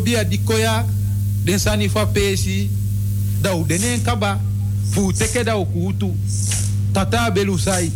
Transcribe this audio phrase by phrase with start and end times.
[0.00, 0.84] bia dikoya
[1.44, 2.70] den sani fa pesi
[3.56, 4.38] u denen kaba
[4.92, 6.14] fu teke da ukutu
[6.92, 7.90] tata belu sai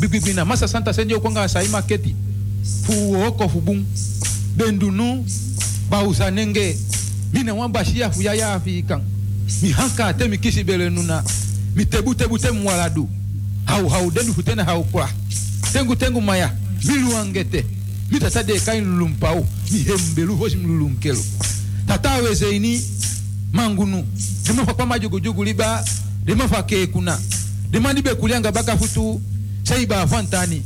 [0.00, 2.14] bibibina masa santa senjo kwanga sai maketi
[2.82, 3.84] fu oko fu bum
[4.56, 5.24] bendunu
[5.90, 6.76] bausa nenge
[7.32, 9.02] mina wan bashia fu ya ya fi kan
[9.62, 11.22] mi hanka te mi kisi bele nuna
[11.76, 13.08] mi tebu tebu te mwaladu
[13.64, 14.34] hau hau denu
[15.72, 16.52] tengu tengu maya
[16.84, 17.64] mi luangete
[18.10, 21.24] mi tata kain lulumpau dihembelu voji mlulu mkelo
[21.86, 22.82] tatawe zeini
[23.52, 24.04] mangunu.
[24.48, 25.84] Limafa kwa majugujugu liba
[26.26, 27.20] limafa kekuna
[27.72, 29.20] limandibe kulyanga baka futu
[29.62, 30.62] seiba afantani.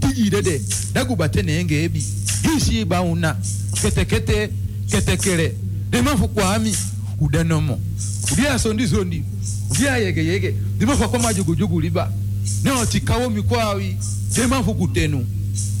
[0.00, 0.60] Tijidede
[0.94, 2.04] dagubate enge ebi.
[2.42, 2.82] Hisi
[3.12, 3.36] una.
[3.82, 4.50] ketekete
[4.90, 5.54] ketekere
[5.92, 6.76] limafu kwa ami
[7.20, 7.80] udanomo
[8.32, 9.24] udia sondi sondi.
[9.70, 10.54] Udia yege yege.
[10.80, 12.12] Limafa kwa majugujugu liba.
[12.64, 13.96] Neotikawo mikwawi
[14.36, 15.26] demafu kutenu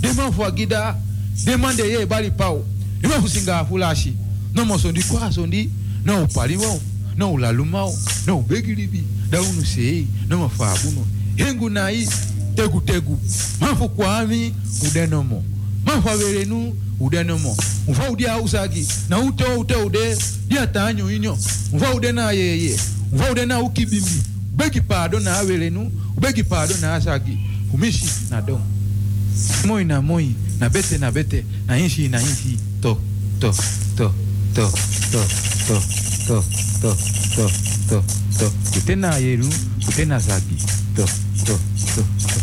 [0.00, 0.96] demafu agida
[1.44, 2.64] demande ye bali pao
[3.04, 4.14] iwe kusinga afulashi.
[4.54, 5.70] Nomosondi kwasondi
[6.04, 6.80] noupaliwao
[7.16, 12.08] noulalumao noubegilibi daunuseyi nomafaabuno hengu nai,
[12.54, 13.18] tegu tegu.
[13.60, 14.54] Mafu kwami
[14.88, 15.44] udenomo
[15.86, 17.56] mafu averenu udenomo
[17.88, 20.16] mfa udia usagi na ute ute ude
[20.48, 21.38] diatanyu inyo
[21.72, 22.78] mfa ude na yeye
[23.12, 24.22] mfa ude na ukibimbi
[24.54, 27.38] ubegi pado na averenu ubegi pado na asagi
[27.70, 28.66] fumishi na domo
[29.66, 32.98] moi na moi na bete na bete na inshi na inshi to
[33.40, 33.50] to
[33.96, 34.12] to
[34.54, 34.64] to
[35.10, 35.24] to
[35.66, 35.74] to
[36.26, 36.36] to
[36.80, 36.90] to
[37.36, 37.44] to
[37.88, 37.98] to
[38.38, 38.46] to
[38.78, 39.48] ute na yeru
[39.88, 40.56] ute na sagi
[40.96, 41.04] to
[41.46, 41.54] to
[41.94, 42.42] to to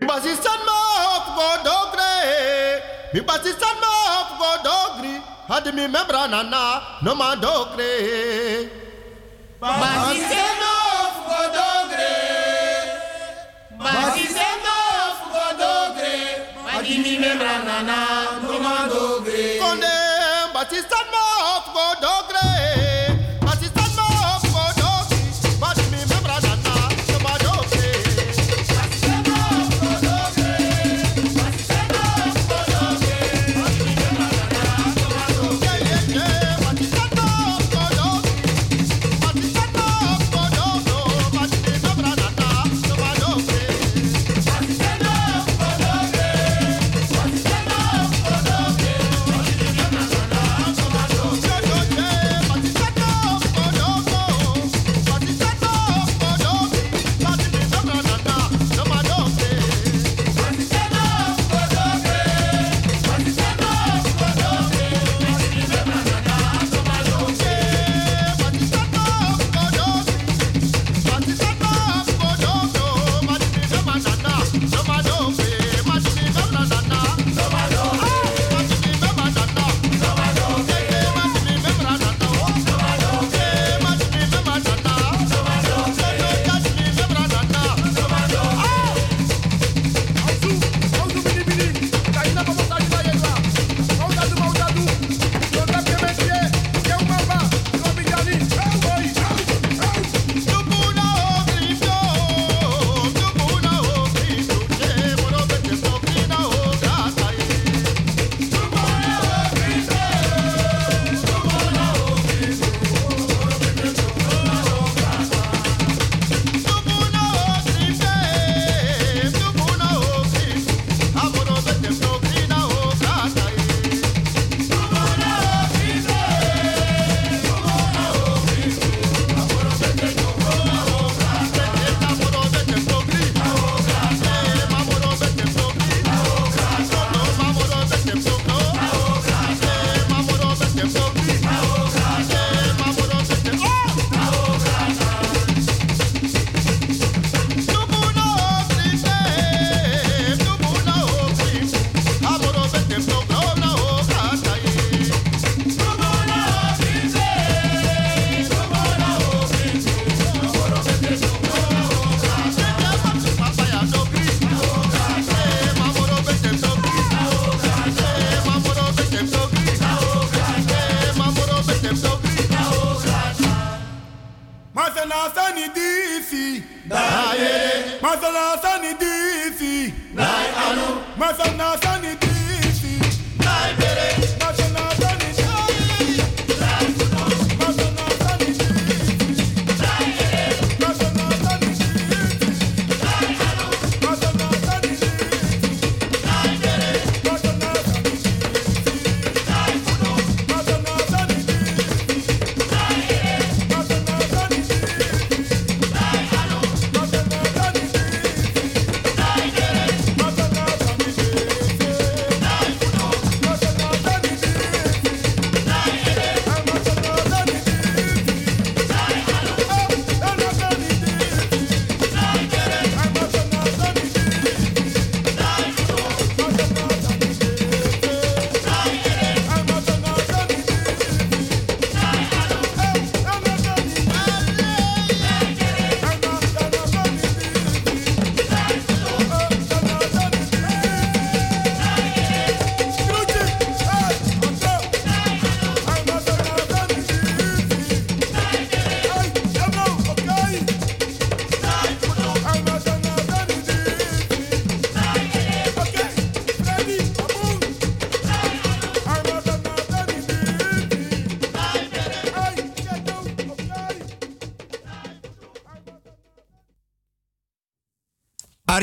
[0.00, 2.12] Basistan ma hop go dogre.
[3.14, 5.14] Mi basistan ma hop go dogri.
[5.48, 6.62] Hadi mi membra nana
[7.02, 7.92] no ma dogre.
[9.60, 10.69] Basistan of
[17.20, 19.58] Magimi membranana no mandogre.
[19.60, 19.94] Konde
[20.54, 22.59] basistan ma hop go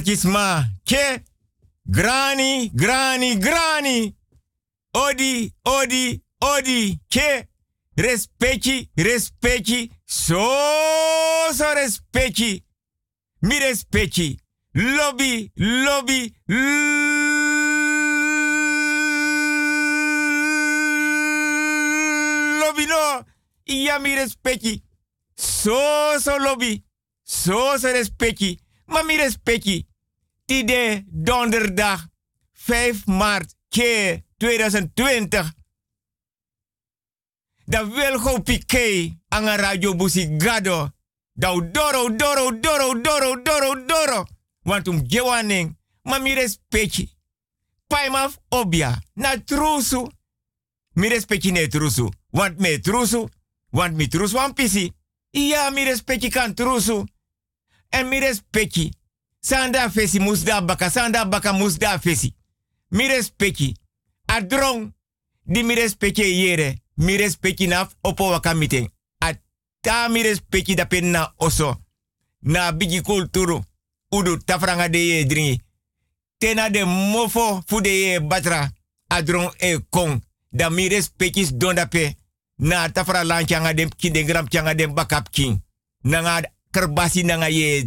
[0.07, 0.65] artisma.
[0.85, 1.21] Ke,
[1.85, 4.15] grani, grani, grani.
[4.93, 6.99] Odi, odi, odi.
[7.09, 7.47] Ke,
[7.97, 9.91] respecti, respecti.
[10.05, 10.39] So,
[11.53, 12.63] so respecti.
[13.41, 14.39] Mi respecti.
[14.73, 16.33] Lobby, lobby,
[22.59, 23.25] lobby no.
[23.65, 24.81] Ja, mi respecti.
[25.35, 26.83] So, so lobby.
[27.23, 28.59] So, so respecti.
[28.85, 29.17] Maar mi.
[30.47, 32.07] Tide donderdag
[32.53, 35.51] 5 maart ke 2020.
[37.65, 40.91] Da Wilgo Piqué aan radio Busigado.
[41.33, 44.25] Da doro, doro, doro, doro, doro, doro.
[44.61, 45.77] Want um gewaning.
[46.01, 47.11] Maar mi respecti.
[47.87, 49.01] Paimaf obia.
[49.13, 50.07] Na trusu.
[50.93, 52.09] Mi respecti ne trusu.
[52.29, 53.27] Want me trusu.
[53.69, 54.91] Want mi trusu wan pisi.
[55.29, 57.03] Ja, mi respecti kan trusu.
[57.89, 58.96] En mi respecti.
[59.47, 62.33] Sanda fesi musda baka, sanda baka musda fesi.
[62.89, 63.75] Mi respecti.
[64.25, 64.93] Adrong.
[65.43, 66.81] Di mi respecti yere.
[66.95, 68.91] Mi respecti naf opo waka meeting.
[69.17, 71.85] Ata mi respecti da pen na oso.
[72.39, 73.63] Na bigi kulturu.
[74.09, 75.61] Udu tafranga de ye dringi.
[76.37, 78.71] Tena de mofo fu de ye batra.
[79.07, 80.21] Adrong e kong.
[80.49, 82.15] Da mi respecti donda pe.
[82.55, 85.63] Na tafra lanchanga dem kin de gram changa dem bakap king.
[86.01, 87.85] Nanga kerbasi nanga ye.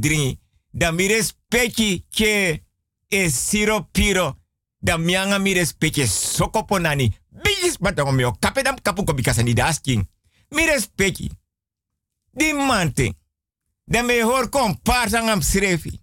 [0.70, 2.62] Da mi respecti ke
[3.08, 4.38] e siro piro.
[4.78, 7.18] Da mianga mi respecti sokopo nani.
[7.28, 10.08] Bigis batongo mio kapedam kapu ko bikasa ni dasking.
[10.48, 11.30] Mi respecti.
[12.30, 12.52] Di.
[13.84, 16.00] Dan ngam srefi.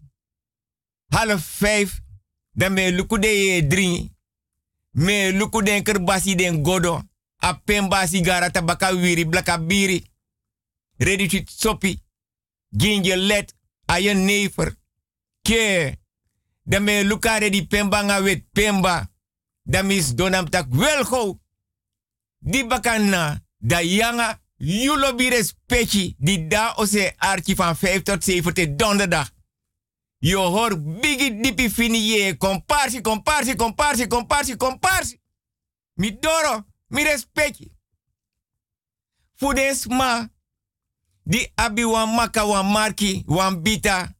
[1.07, 2.01] Half vijf.
[2.51, 4.11] Dan me luku de ye.
[4.91, 7.01] Me luku den kerbasi den godo.
[7.37, 10.03] A pembasi gara tabaka wiri blaka biri.
[10.97, 12.01] Ready to sopi.
[13.87, 14.75] Ayen never.
[15.41, 15.95] Ke.
[16.63, 19.07] Dan me luka ready pemba nga wet pemba.
[19.63, 21.39] Dan mis donam tak wel go.
[22.39, 23.43] Di bakana.
[23.57, 24.39] Da yanga.
[24.57, 26.15] Julo bi respecti.
[26.17, 29.29] Di da ose archi van 5 tot 7 te donderdag.
[30.19, 32.37] Je hoor bigi dipi fini ye.
[32.37, 35.21] Comparsi, comparsi, comparsi, comparsi, comparsi.
[35.93, 37.71] Mi doro, mi respecti.
[39.35, 40.29] Fudes ma.
[41.27, 44.15] Di abi wan maka wan marki, wan bita.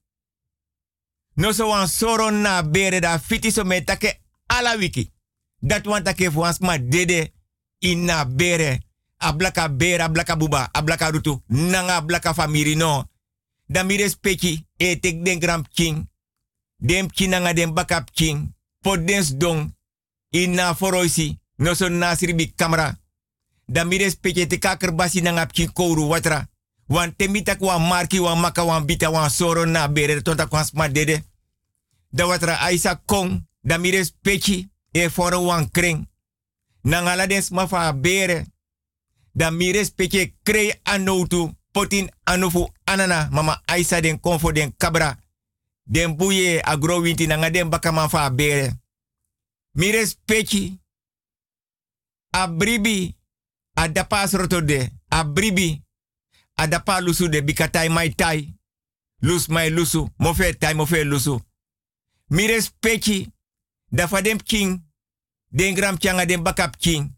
[1.35, 5.11] No so wan soro na bere da fiti so metake ala wiki.
[5.59, 7.31] Dat wan take wans ma dede
[7.79, 8.81] in na bere.
[9.17, 11.41] Ablaka bere, ablaka buba, ablaka rutu.
[11.47, 13.05] Nanga ablaka famiri no.
[13.65, 16.09] Da mi respecti e tek den gram king.
[16.75, 18.55] Dem kinanga den bakap king.
[18.81, 19.75] Pot dens dong.
[20.29, 21.39] In na foroisi.
[21.55, 22.97] No so nasiri bi kamera.
[23.65, 26.47] Da mi respecti te kaker basi nanga king kouru watra.
[26.87, 30.87] Wan temitak wan marki wan maka wan bita wan soro na bere tonta kwan sma
[30.89, 31.23] dede.
[32.11, 33.45] Da watra aisa kong.
[33.63, 36.07] Da mi respecti e foro wan kring.
[36.83, 38.45] Nangala den sma fa bere.
[39.33, 45.17] Da mi respecti krei anotu potin anufu anana mama aisa den konfo den kabra.
[45.83, 48.71] Den buye agro winti nanga den bakama fa bere.
[49.73, 50.79] Mi respecti.
[52.31, 53.15] Abribi.
[53.75, 54.89] Adapa asroto de.
[55.09, 55.86] Abribi.
[56.57, 58.55] Adapa lusu de bikatai mai tai.
[59.21, 60.09] Lus mai lusu.
[60.17, 61.41] Mofe tai mofe lusu.
[62.27, 63.33] Mi respecti.
[63.89, 64.83] Da fa dem king.
[65.47, 67.15] Den gram changa den bakap king.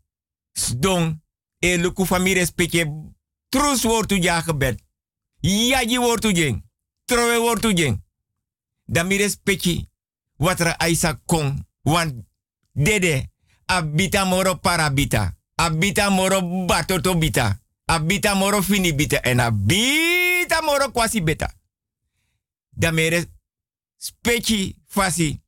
[0.51, 1.21] Sdong.
[1.59, 2.85] E luku fa mi respecti.
[3.49, 4.79] Trus wortu ja gebed.
[5.41, 6.63] Yaji wortu jeng.
[7.05, 8.03] Trowe wortu jeng.
[8.85, 9.89] Da mi respecti.
[10.37, 11.65] Watra aisa kong.
[11.83, 12.25] Wan
[12.73, 13.29] dede.
[13.65, 15.37] Abita moro parabita.
[15.55, 17.59] Abita moro batoto bita.
[17.89, 19.17] Abita moro fini bita.
[19.21, 21.53] En abita moro kwasi beta.
[22.69, 25.41] Da me respecti fasi.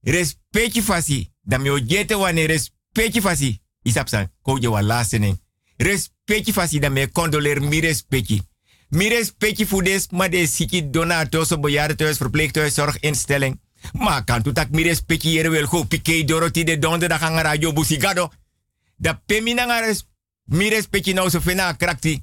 [0.00, 1.32] Respecti fasi.
[1.40, 3.60] Da me ojete wane respecti fasi.
[3.82, 4.32] Isapsan.
[4.42, 5.38] Koje wa laatste
[5.76, 8.42] respecti fasi da me condoleer mi respecti.
[8.88, 13.60] Mi respecti voor des ma de siki donato so bejaardentehuis, verpleeghuis, zorginstelling.
[13.92, 17.72] Maar kan tu tak mi respecti hier wel go pike doroti de donderdag aan radio
[17.72, 18.32] busigado.
[18.96, 20.04] Da pemina nga res,
[20.50, 22.22] mi respecti nou so fena krakti.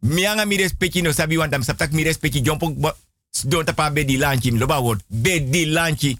[0.00, 2.94] Mi anga mi respecti no sabi saptak mi respecti jompo
[3.64, 5.02] tapa be di lanchi loba word.
[5.06, 6.18] Be di lanchi.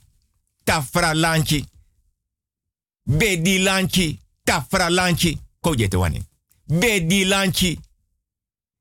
[0.64, 1.64] Tafra lanchi.
[3.02, 4.18] Be di lanchi.
[4.44, 5.38] Tafra lanchi.
[5.60, 6.30] Ko jete wane
[6.66, 7.78] be di lanchi.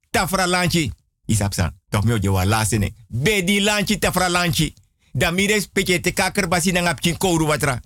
[0.10, 0.91] Tafra lanchi.
[1.26, 1.74] Isapsan.
[1.89, 2.93] Toch mio jewa lasene.
[3.08, 4.74] Be di lanchi tafra lanchi.
[5.12, 7.82] Da mi respecte te kaker basi kin kouru watra.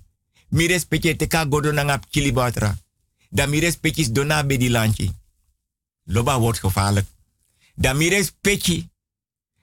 [0.48, 1.26] Mi respecte te
[2.32, 2.76] watra.
[3.30, 5.10] Da mi respecte dona be di lanchi.
[6.04, 7.08] Loba wordt gevaarlijk.
[7.74, 8.88] Da mi respecte.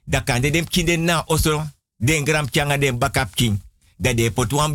[0.03, 1.65] Da kan de dem kinden na oso.
[1.97, 3.61] den gram changa den bakap king.
[3.97, 4.73] Da de pot wan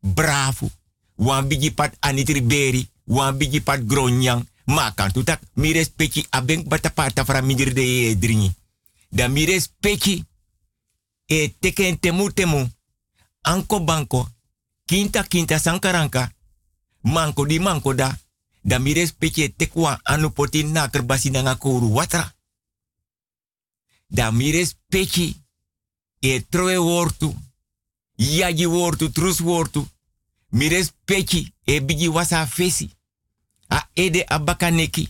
[0.00, 0.70] bravo.
[1.14, 2.88] Wan bigi pat anitri beri.
[3.04, 4.48] Wan bigi pat gronyang.
[4.64, 8.54] Ma kan tutak mi respecti abeng batapata fra midir de dringi.
[9.08, 10.24] Da mi respecti
[11.26, 12.68] e teken temu temu.
[13.40, 14.28] Anko banko.
[14.84, 16.32] Kinta kinta sankaranka.
[17.00, 18.18] Manko di manko da.
[18.62, 22.34] Da mi respecti tekwa anu poti na kerbasi ngakuru watra.
[24.06, 25.42] Da respecti
[26.18, 27.34] e troe wortu.
[28.16, 29.88] Yagi wortu, trus wortu.
[30.48, 32.90] Mi respecti e bigi wasa fesi
[33.68, 35.08] a ede abaka neki.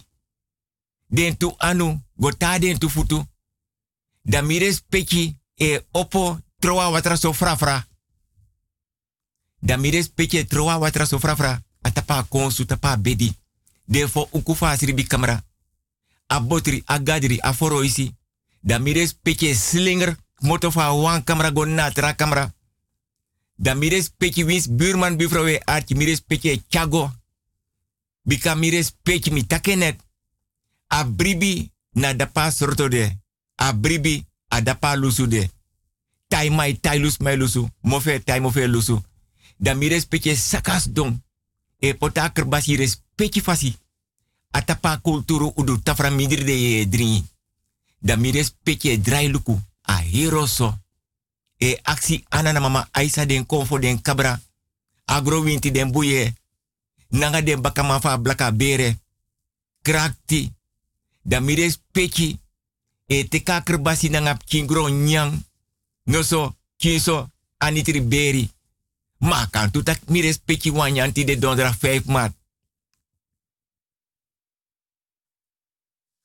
[1.06, 3.26] Den tu anu, gota den tu futu.
[4.22, 4.82] Da mires
[5.54, 7.86] e opo troa watra so frafra.
[9.58, 11.62] Da mires peki e troa watra so frafra.
[11.80, 13.34] Atapa konsu tapa bedi.
[13.84, 15.44] Den fo ukufa asribi kamera.
[16.26, 18.14] A botri, a gadri, a foro isi.
[18.60, 22.54] Da mires peki e slinger moto fa wan kamera go natra kamera.
[23.54, 25.60] Da mires peki wins buurman buurvrouw e
[25.94, 27.12] mires peki e chago
[28.22, 30.00] bika mi peki mi takenet.
[30.86, 33.18] A bribi na dapa sorto de.
[33.54, 35.50] A bribi a dapa lusu de.
[36.28, 37.68] Tai mai tai lus mai lusu.
[37.80, 39.02] Mofe tai mofe lusu.
[39.56, 41.22] Da mi respecte sakas don.
[41.80, 43.76] E pota kerbasi respecte fasi.
[44.50, 47.24] Atapa kulturu udu tafra midri de ye dringi.
[47.98, 49.60] Da mi respecte drai luku.
[49.82, 50.78] A hiroso.
[51.56, 54.40] E aksi anana mama aisa den konfo den kabra.
[55.04, 56.34] Agro winti den buye
[57.08, 58.98] nanga de bakama fa blaka bere.
[59.82, 60.52] Krakti.
[61.22, 62.38] Da mires peki.
[63.06, 65.42] E te kakerbasi nanga kingro nyang.
[66.04, 68.50] Noso, kinso, anitri beri.
[69.20, 72.32] Ma kan tutak mires peki wanyanti de dondra 5 maart.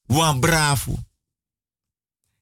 [0.07, 0.95] Wan bravo.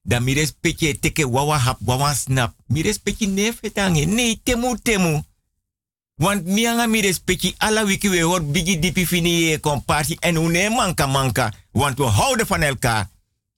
[0.02, 2.54] Da mires peki teke wawa hap wawa snap.
[2.66, 4.04] Mires peki nefetange.
[4.04, 5.24] Nee, temu temu.
[6.14, 11.52] Want mianga mi respecti wiki we bigi dipi fini e compartie en une manka manka.
[11.72, 13.10] Want we houden van elkaar.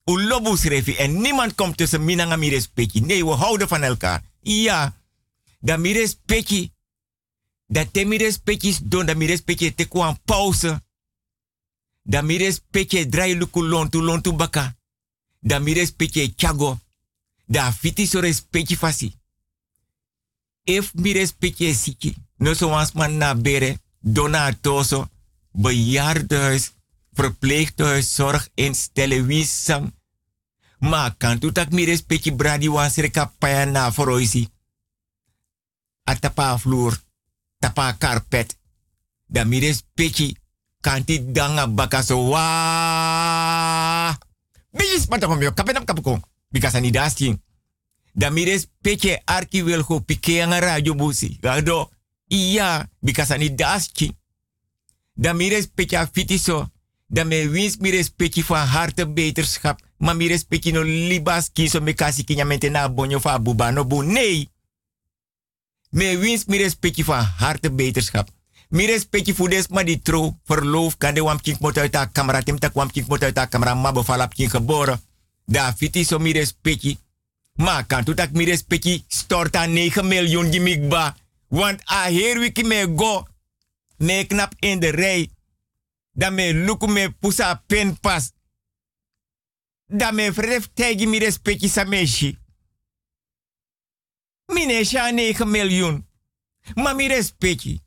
[0.04, 3.00] U lobu schreef en niemand komt tussen minanga mi respecti.
[3.00, 4.22] Nee, we houden van elkaar.
[4.40, 4.94] Ja,
[5.60, 6.72] da mi respecti.
[7.66, 10.84] Dat te mi respecti don, da mi respecti te kwam pauze.
[12.02, 14.76] Da mi respecti draai luku lontu lontu baka.
[15.40, 16.78] Da mi respecti chago.
[17.44, 19.14] Da fiti so respecti fasi.
[20.64, 22.14] If mi respecti siki.
[22.36, 25.08] No zoals man na bere, donatoso,
[25.52, 26.72] bejaardenhuis,
[27.12, 29.94] verpleeghuis, zorginstelling, wisam.
[30.78, 34.48] Maar kan tu tak mi respecti bradi wan sreka paya na foroisi.
[36.04, 37.00] Atapa vloer,
[37.58, 38.58] tapa carpet.
[39.26, 40.36] Da mi respecti
[40.80, 42.46] kanti danga bakaso wa.
[44.70, 46.22] Bijis pantakom yo, kapenam kapukong.
[46.48, 47.40] Bikasa ni dasting.
[48.12, 51.38] Da mi respecti arki wil go pike ang radio busi.
[51.40, 51.90] Gado.
[52.28, 54.16] Iya, bikasani daski.
[55.12, 56.70] Da mi respecti a fitiso.
[57.06, 59.80] Da me wins mi respecti van harte beterschap.
[59.98, 64.02] Ma mi respecti no libas kiso me kasi kinyamente na bonyo fa buba no bu.
[64.02, 64.48] Nee.
[65.90, 68.28] Me wins mi respecti van harte beterschap.
[68.68, 70.38] Mi respecti fu des ma di tro.
[70.44, 72.42] Verloof kan de wam kink mot uit haar camera.
[72.42, 73.74] Tim tak wam kink mot uit haar camera.
[73.74, 75.00] Ma bevalap kink geboren.
[75.44, 76.98] Da fitiso mi respecti.
[77.54, 79.04] Ma kan tutak mi respecti.
[79.08, 81.16] Stort aan 9 miljoen jimikba.
[81.48, 83.26] Want a heer wiki me go,
[83.96, 85.28] me knap in de rij.
[86.12, 88.32] Dan me luku me pusa pen pas.
[89.86, 91.84] Dan me vref tegi mi respecti sa.
[94.46, 96.06] Mine sha 9 miljoen.
[96.74, 97.80] Ma mi respecti.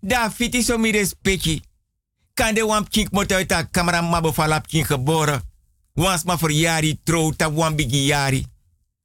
[0.00, 1.62] Da fiti so mi respecti.
[2.34, 5.42] Kan de wam kink mot uit a kamera mabo falap kink geboren.
[5.94, 8.46] Wans ma verjari trouw ta wan bigi yari.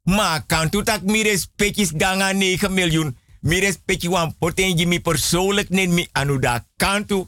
[0.04, 3.18] Ma kan tutak mi respectis danga 9 miljoen.
[3.42, 7.28] Mi respecti wan potengi mi persoonlijk neem mi anuda kantu.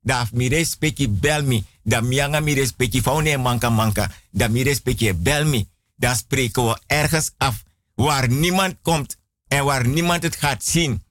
[0.00, 1.64] Da mi respecti bel mi.
[1.82, 4.10] Da mianga mi respecti faune manka manka.
[4.30, 5.68] Da mi respecti bel mi.
[5.96, 7.62] Dan spreken we ergens af
[8.04, 9.16] waar niemand komt
[9.48, 11.02] en waar niemand het gaat zien.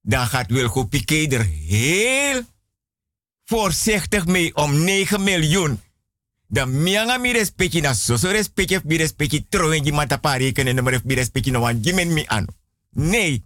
[0.00, 2.42] Dan gaat Wilgo Piqué er heel
[3.44, 5.80] voorzichtig mee om 9 miljoen.
[6.46, 11.14] Dan mianga mi respecti na so so respecti mi respecti trouwengi matapa rekenen en mi
[11.14, 12.46] respecti no wan gimen mi anu.
[12.90, 13.44] Nee.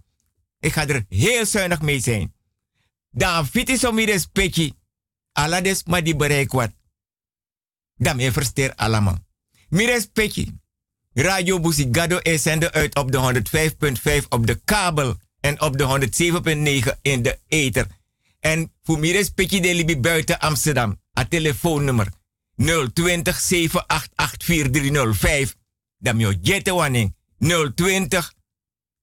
[0.59, 2.33] Ik ga er heel zuinig mee zijn.
[3.11, 4.73] Dan fit is om je respectie.
[5.31, 6.71] Alades maar die bereik wat.
[7.95, 9.17] Dan me versteer allemaal.
[9.69, 10.59] Mi respectie.
[11.19, 13.43] Radio Busigado is zender uit op de
[14.21, 15.15] 105.5 op de kabel.
[15.39, 16.09] En op de
[16.85, 17.87] 107.9 in de ether.
[18.39, 20.99] En voor mi respectie de libi buiten Amsterdam.
[21.19, 22.07] A telefoonnummer
[22.93, 25.55] 020 788 4305.
[25.97, 27.09] Dan me jette wanneer.
[27.75, 28.33] 020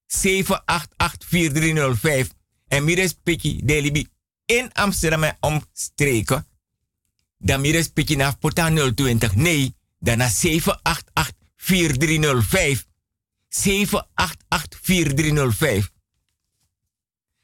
[0.07, 2.29] 788 4305.
[2.69, 4.09] En Mires Piki Delibi
[4.47, 6.47] in Amsterdam en omstreken.
[7.39, 9.35] Dan Mires Piki naar Pota 020.
[9.35, 10.94] Nee, dan naar 788
[11.65, 12.85] 4305.
[13.49, 15.93] 788 4305.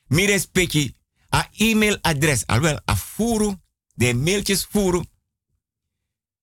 [0.06, 0.96] Mires Piki,
[1.28, 3.54] a e-mailadres, alweer a furu,
[3.94, 5.04] de mailtjes furu.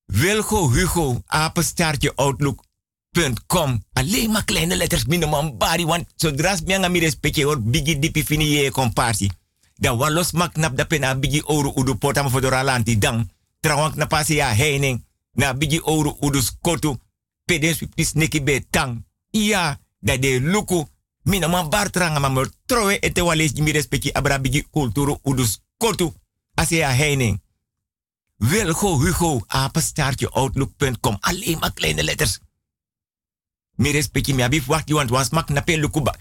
[0.05, 3.83] Wilgo Hugo, apenstaartje outlook.com.
[3.93, 8.23] Alleen maar kleine letters, minimum bari, want zodra je aan mi respecte hoor, bigi dipi
[8.25, 9.31] fini je comparsie.
[9.75, 13.29] Dan walos mak nap da pena bigi oru udu portam voor de dan.
[13.59, 16.97] Trouwens na pasi heining, na bigi oru udu skotu,
[17.47, 18.99] pedens pis neki be tang.
[19.31, 20.85] Ja, dat de luku,
[21.23, 26.13] mina man bartranga ma mer trowe ete wales mi respecte abra bigi kulturu udu skotu,
[26.53, 27.39] asia heining.
[28.37, 31.17] Wilgo Hugo, apenstaartje outlook.com.
[31.19, 32.39] Alleen maar kleine letters.
[33.75, 36.15] Mi respecti mi abif wacht, want was mak na lukuba.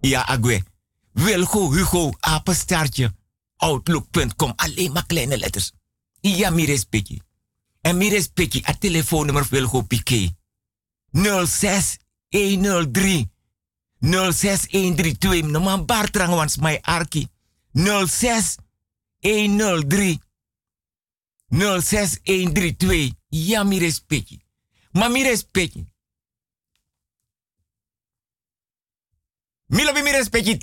[0.00, 0.62] Ja, agwe.
[1.12, 3.14] Wilgo Hugo, apenstaartje
[3.56, 4.52] outlook.com.
[4.56, 5.72] Alleen maar kleine letters.
[6.20, 7.20] Ja, mi respecti.
[7.80, 10.30] En mi respecti, a telefoonnummer Wilgo Piqué.
[11.14, 11.98] 06
[12.28, 13.30] 103
[14.00, 15.42] 06132.
[15.42, 17.28] No man bartrang wans my arki.
[17.72, 18.56] 06
[19.20, 20.18] 103
[21.48, 23.12] 06132.
[23.28, 24.44] Ja, mi respecti.
[24.90, 25.86] Ma mi respecti.
[29.66, 30.56] Mi lobi mi respecti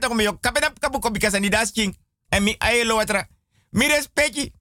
[0.00, 0.08] te.
[0.08, 1.94] Bigis patok mi yok kapenap kabu ko bikasa ni dasking.
[2.30, 3.26] En mi aelo watra.
[3.72, 4.52] Mi respecti.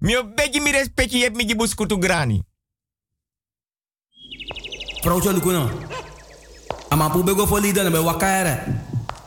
[0.00, 2.42] Mi obegi mi respecti yep mi gibus kutu grani.
[5.02, 5.70] Vrouwtje lukuno.
[6.90, 8.58] Ama pu bego fo lida na be wakaere.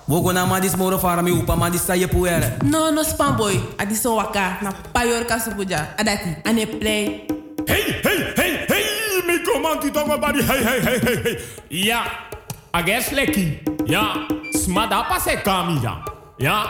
[0.08, 2.58] Wogo na madis moro fara mi upa madis sa ye puere.
[2.64, 3.60] No, no spam boy.
[3.78, 5.96] Adi so waka na payor kasupuja.
[5.98, 7.28] Adati, ane play.
[7.68, 11.38] Hey, hey, hey, hey, mi komanti tongo bari, hey, hey, hey, hey, hey.
[11.70, 12.30] Ja,
[12.74, 13.60] ages leki.
[13.88, 15.80] Ja, smada pase kami
[16.40, 16.70] ja.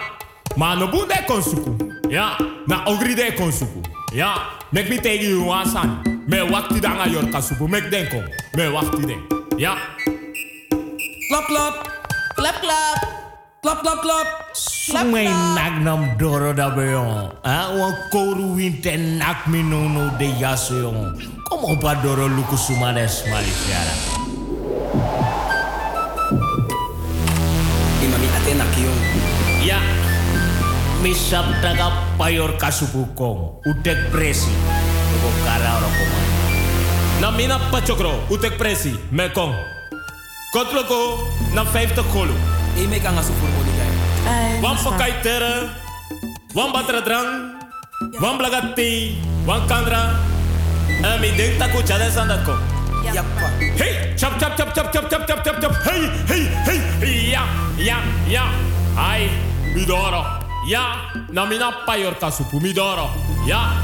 [0.57, 1.77] Ma no bunde konsuku.
[2.09, 3.81] Ja, na ogri de konsuku.
[4.13, 4.33] Ja,
[4.71, 6.01] mek mi tegi you wasan.
[6.27, 8.23] Me wakti danga yor kasupu, mek denko.
[8.55, 9.21] Me wakti den.
[9.57, 9.77] Ja.
[11.29, 11.75] Klap, klap.
[12.35, 12.99] Klap, klap.
[13.61, 14.27] Klap, klap, klap.
[14.53, 17.35] Sumay nagnam doro da beyon.
[17.43, 21.19] Ah, wan koru winte nak mi no no de yaso yon.
[21.49, 23.93] Como pa doro luku sumades malisiara.
[28.47, 29.01] tinakyong.
[29.59, 29.83] Ya,
[31.03, 34.55] misap taga payor kasubukong, utek presi,
[35.11, 36.27] lugo kara orokomay.
[37.19, 39.51] Namina pachokro, utek presi, mekong.
[40.55, 42.31] Kotloko, na 50 kolo.
[42.79, 43.91] Ime kang asupur mo digay.
[44.63, 45.67] Wan pakai tera,
[46.55, 47.59] wan batra drang,
[48.23, 50.15] wan blagati, wan kandra.
[51.03, 52.76] Ami ding taku chadesa dat kong.
[53.07, 55.71] Hey, chap chap chap chap chap chap chap chap chap.
[55.87, 56.43] Hey, hey,
[56.99, 57.31] hey.
[57.31, 57.43] Ja,
[57.79, 58.43] ja, ja.
[58.97, 59.29] Ai,
[59.73, 60.25] midoro.
[60.67, 63.09] Ja, na mina payor kasupu midoro.
[63.47, 63.79] Ja,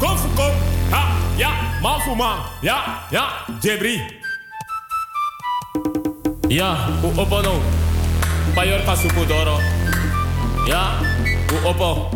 [0.00, 0.52] konfu kom.
[0.90, 1.02] Ha,
[1.38, 1.50] ja,
[1.80, 2.38] man man.
[2.62, 4.02] Ja, ja, jebri.
[6.48, 7.62] Ja, u opo no.
[8.54, 9.60] Payor kasupu doro.
[10.66, 10.98] Ja,
[11.52, 12.10] u opo.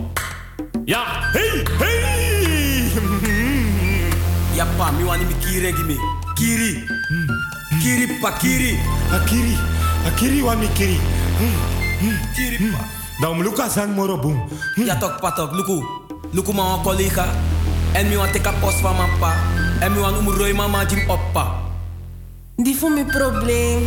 [0.86, 2.21] Ja, hey, hey.
[4.56, 5.96] Yappa, mi wani mi kiri gi me.
[6.36, 6.84] Kiri.
[7.82, 8.78] Kiri pa kiri.
[9.12, 9.56] Akiri,
[10.06, 10.98] akiri wa mikiri.
[12.36, 12.84] Kiri pa.
[13.20, 14.36] Dan luka sang moro boom.
[14.76, 15.80] Ja tok patok, luku.
[16.32, 17.26] Luku ma wan collega.
[17.94, 19.32] En mi wan teka post van mijn pa.
[19.80, 21.46] En mi wan umroi mama jim oppa.
[22.56, 23.86] Die voor mijn probleem.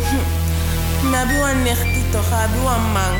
[1.10, 3.14] Nabi wan nechti toch, abi wan man.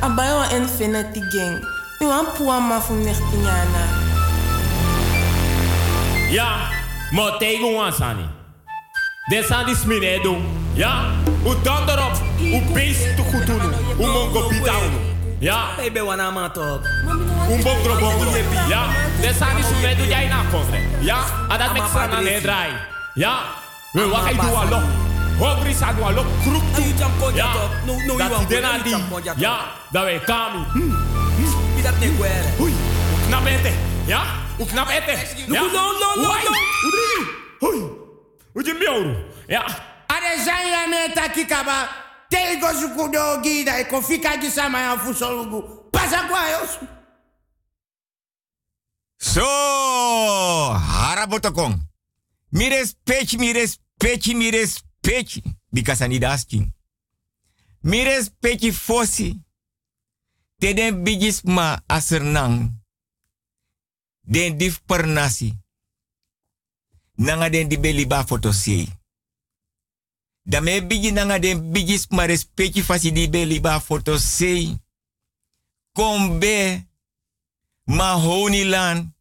[0.00, 1.64] Abai wan infinity gang.
[2.00, 3.84] Mi wan puwa ma fu nechti nyana.
[6.30, 6.68] Ja,
[7.10, 8.16] maar tegen ons aan.
[9.30, 10.44] Die smine doen.
[10.72, 11.04] Ja,
[11.44, 12.12] u dan erop.
[12.40, 13.60] U beest te goed doen.
[13.98, 14.98] Mongo pitauno.
[15.38, 15.64] Ja,
[16.04, 16.84] wana ma tok.
[17.50, 18.30] u bongro bongro.
[18.68, 18.86] Ja,
[19.96, 20.78] doen jij na kofre.
[21.00, 21.18] Ja,
[21.48, 22.70] en dat met z'n aan draai.
[23.14, 23.38] Ja,
[23.92, 24.82] we wachten doen alok.
[25.38, 26.26] Hogri sa doen.
[26.42, 27.52] Kroek En you jam kon ja
[28.18, 29.32] dat die die.
[29.36, 29.58] ja
[29.90, 30.64] dat wij kami.
[32.60, 32.74] Oei,
[33.08, 33.70] hoe knap ete.
[34.04, 34.22] Ja,
[34.60, 35.46] o knap ette.
[35.48, 36.50] No, no, no, no, no.
[36.86, 37.26] Udri.
[37.60, 37.90] Hoi.
[38.54, 39.14] Uji miauru.
[39.48, 39.64] Ja.
[40.08, 41.88] Are zaya me takikaba.
[42.28, 45.62] Tego zukudo gida ikofika jisama ya fusolugu.
[45.92, 46.86] Pasa kwa yosu.
[49.18, 49.44] So,
[50.72, 51.74] harabotokong.
[52.52, 55.42] Mi respecte, mi respecte, mi respecte.
[55.72, 56.72] Because I need asking.
[57.82, 59.36] Mi respecte fosi.
[60.60, 62.79] Teden bigis ma asernang.
[64.30, 65.50] Den dif per nasi.
[67.14, 68.86] Nanga den di beli ba foto sei.
[70.42, 74.78] Da me bigi nanga den bigis ma respecti fasi di beli ba foto sei.
[75.92, 76.88] Kombe.
[77.84, 79.16] Ma honilan.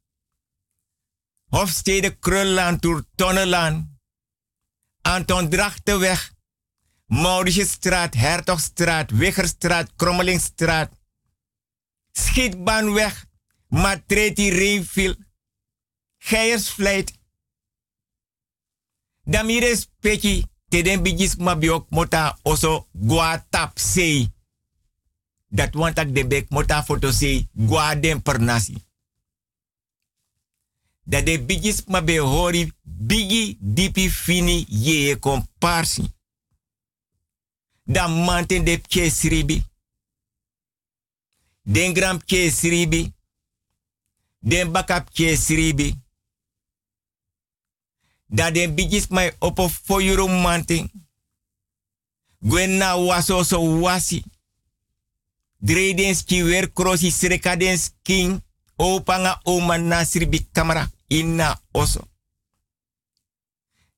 [1.50, 3.86] Hofstede Krulland, Tour Tonneland.
[5.02, 6.38] Anton Drachtenweg.
[7.06, 10.94] Mauritiusstraat, Hertogstraat, Wiggerstraat, Krommelingstraat.
[12.12, 13.29] Schietbaanweg,
[13.70, 15.18] Matreti Reenville.
[16.18, 17.14] Geiersvleit.
[19.24, 24.32] Damires peki, te den bigis mabiok mota oso gua tap sei.
[25.48, 28.76] Dat want de bek mota foto sei gua den per nasi.
[31.04, 36.14] Dat de bigis mabe hori bigi dipi fini ye komparsi.
[37.84, 39.64] Dan manten de pke sribi.
[41.62, 43.14] Den gram pke sribi.
[44.42, 45.96] Den baka pke sribi.
[48.28, 49.08] Da den bigis
[49.40, 50.90] opo foyuro manten.
[52.42, 54.24] Gwen na waso so wasi.
[55.62, 58.42] Dreden ski wer krosi srekaden skin.
[58.78, 62.08] Opanga oma na sribi kamera inna oso.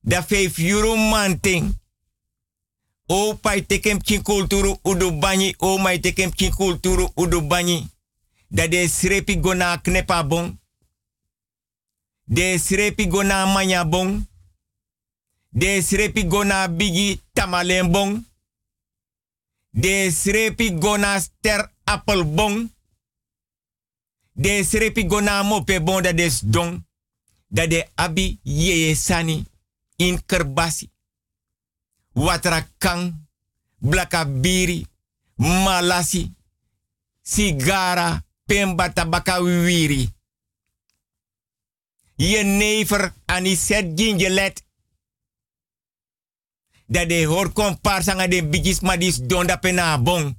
[0.03, 1.75] Da vijf euro manting.
[3.07, 5.55] O pai tekem kin kulturu udu banyi.
[5.59, 7.41] O mai tekem kin kulturu udu.
[8.51, 10.59] Da de srepi gona knepa bon.
[12.23, 14.25] De srepi gona manya bon.
[15.49, 18.25] De srepi gona bigi tamalen bon.
[19.69, 22.71] De srepi gona ster appel bon.
[24.31, 26.83] De srepi gona mope bon da des don.
[27.47, 29.45] Da de abi yeye sani
[29.95, 30.89] in kerbasi.
[32.13, 33.13] Watra kang,
[33.77, 34.85] blaka biri,
[35.35, 36.31] malasi,
[37.21, 40.09] sigara, pemba tabaka wiri.
[42.15, 44.65] Je never ani set gingelet.
[46.85, 50.35] Dat de hoor komparsa de bigis ma dis donda pena bon.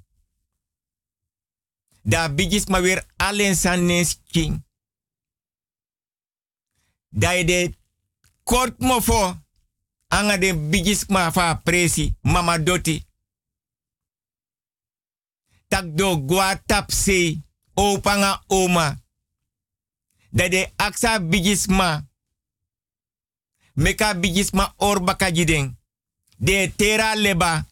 [2.03, 4.65] Da bigis ma weer alleen sanens king.
[7.09, 7.75] Da de
[8.43, 9.41] kort mofo
[10.09, 13.07] anga de bigis ma fa presi mama doti.
[15.69, 16.93] Tak do gwa tap
[17.75, 19.01] se opanga oma.
[20.31, 22.05] Da de aksa bigis ma.
[23.75, 25.79] Meka bigis ma or baka jiden.
[26.37, 27.67] De tera leba.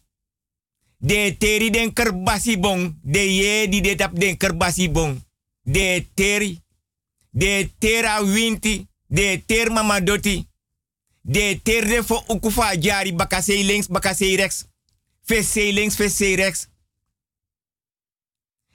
[0.97, 2.95] De teri den kerbasi bong.
[3.01, 5.23] De ye di de tap den kerbasi bong.
[5.63, 6.61] De teri.
[7.29, 8.87] De tera winti.
[9.07, 10.47] De ter mama doti.
[11.21, 14.65] De ter de fo ukufa jari bakase links bakase rechts.
[15.23, 16.67] Fese links rechts.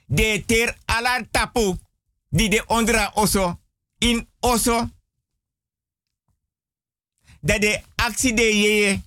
[0.07, 1.75] De ter ala tapu.
[2.29, 3.59] Di de ondra oso.
[3.97, 4.89] In oso.
[7.41, 9.01] Dat de actie de yeye.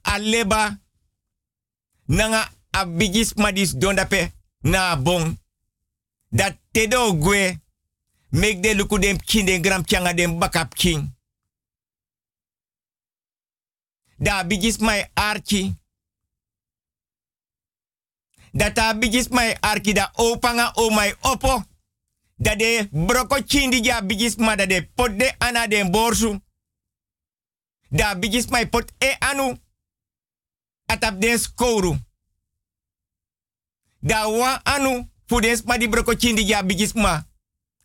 [0.00, 0.80] Aleba.
[2.04, 4.32] Nanga abigis madis dondape.
[4.60, 5.38] Na bon.
[6.28, 7.60] Dat tedo gwe.
[8.28, 11.18] Mek de luku dem kin den gram changa dem bakap king.
[14.16, 15.79] Da bigis mai arki.
[18.52, 19.56] Dat a bigis mai
[20.14, 21.64] opanga o mai opo.
[22.36, 26.40] Da de broko chindi ja bigis ma da de pot de ana den borsu.
[27.88, 29.58] Da bigis mai pot e anu.
[30.86, 31.96] Atap den skoru.
[34.00, 35.08] Da wa anu.
[35.26, 36.62] Fudens ma di broko chindi ja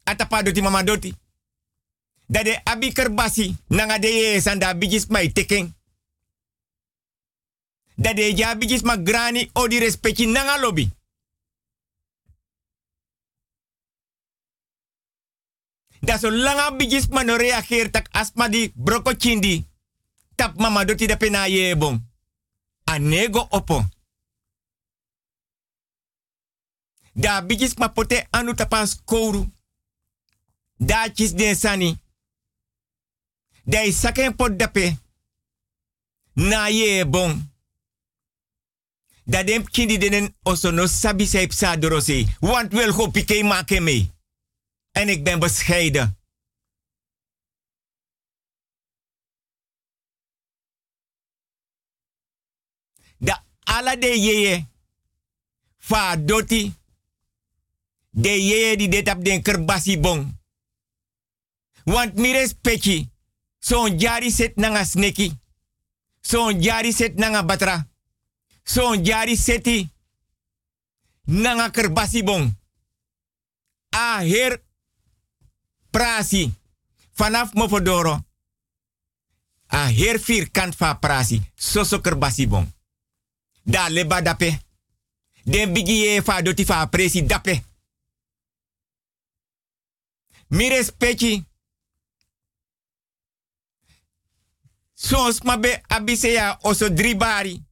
[0.06, 1.14] atapa doti mama doti.
[2.28, 5.75] Dade abi kerbasi nanga de ye sanda bigis mai teken.
[7.98, 10.90] Dade ja bigis ma grani odi respecti nanga lobby.
[16.02, 19.66] Da so langa bigis ma no reageer tak asma di broko chindi.
[20.36, 22.00] Tap mama doti da pena ye bon.
[22.84, 23.86] Anego opo.
[27.14, 29.46] Da bigis ma pote anu tapas kouru.
[30.78, 31.98] Daachis den sani.
[33.64, 34.98] Dai saken pot dape.
[36.34, 36.70] Na
[37.06, 37.55] bon.
[39.26, 40.86] Da dem kindi denen oso no
[41.80, 42.28] dorosi.
[42.40, 44.12] Want wel go pike maken mee.
[44.92, 46.18] En ik ben bescheiden.
[53.18, 54.68] Da ala de yeye.
[55.78, 56.74] Fa doti.
[58.10, 60.40] De yeye di detap den kerbasi bon.
[61.84, 63.10] Want mires peki.
[63.60, 65.40] Zo'n jari set nanga sneki.
[66.22, 67.95] Zo'n jari set nanga batra.
[68.66, 69.90] Zo'n jari seti.
[71.24, 72.58] Nanga kerbasi bon.
[73.90, 74.62] A her
[75.90, 76.54] prasi.
[77.16, 78.26] Vanaf Mofodoro.
[79.68, 81.42] A her vierkant prasi.
[81.56, 82.74] Soso kerbasi bon.
[83.64, 84.60] Da leba dape.
[85.44, 87.64] Den fa doti fa presi dape.
[90.48, 91.46] Mi respecti.
[94.94, 97.65] Sons mabe abiseya oso dribari.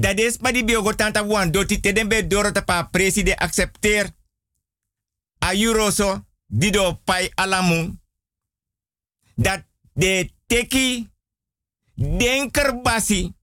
[0.00, 4.10] Dat is maar die biogo tanta wan doti te den be doro pa preside accepteer.
[5.44, 7.98] A yuroso dido pai alamu.
[9.34, 11.10] Dat de teki
[11.94, 13.34] denker basi.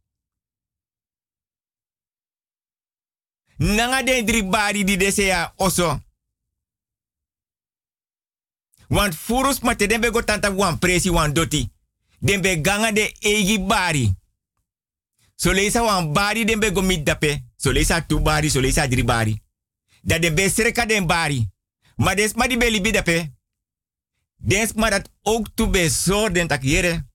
[3.57, 6.01] Nanga den dribari di desea oso.
[8.87, 11.69] Want furus mate den be go tanta wan presi wan doti.
[12.19, 14.15] Den be ganga de egi bari.
[15.37, 17.43] So leisa wan bari den be go dape.
[17.57, 19.41] So leisa tu bari, so dri bari.
[20.01, 21.47] Dat den be sereka den bari.
[21.95, 22.91] Maar des ma di be libi.
[24.37, 25.89] Des dat ook tu be
[26.31, 27.05] den tak yere.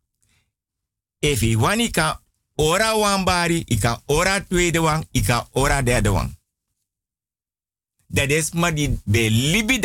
[1.18, 2.22] Efi wani ka
[2.54, 6.36] ora wan bari, ika ora tweede wan, ika ora derde wan.
[8.06, 9.80] Dat is ma di be libi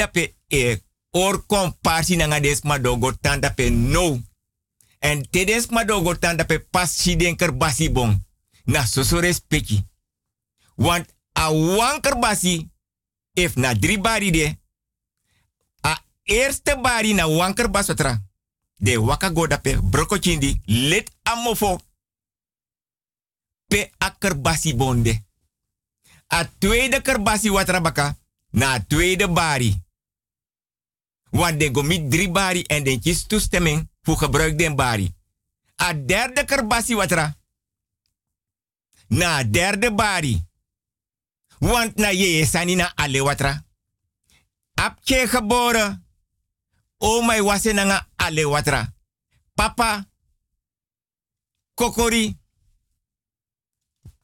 [0.47, 0.81] e
[1.11, 3.13] or komparsi nanga des ma dogo
[3.71, 4.21] no.
[4.99, 6.15] En tedes ma dogo
[6.71, 7.35] pas si den.
[8.67, 9.79] Na soso respecti.
[10.75, 12.69] Want a wan kerbasi,
[13.33, 14.57] if na drie bari de,
[15.81, 18.21] a eerste bari na wan kerbas watra.
[18.75, 21.79] De waka go dape broko chindi, let amofo.
[23.67, 25.25] Pe a kerbasi bonde.
[26.27, 28.17] A tweede kerbasi watra baka,
[28.51, 29.85] na tweede bari.
[31.29, 35.15] Want de gomit drie bari en den kies toestemming voor gebruik den bari.
[35.75, 37.35] A derde kerbasi watra.
[39.07, 40.45] Na derde bari.
[41.59, 43.63] Want na je sani na ale watra.
[44.73, 46.05] Apke geboren.
[46.97, 48.93] O my wase na nga ale watra.
[49.53, 50.05] Papa.
[51.73, 52.37] Kokori.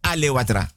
[0.01, 0.71] Ale watra.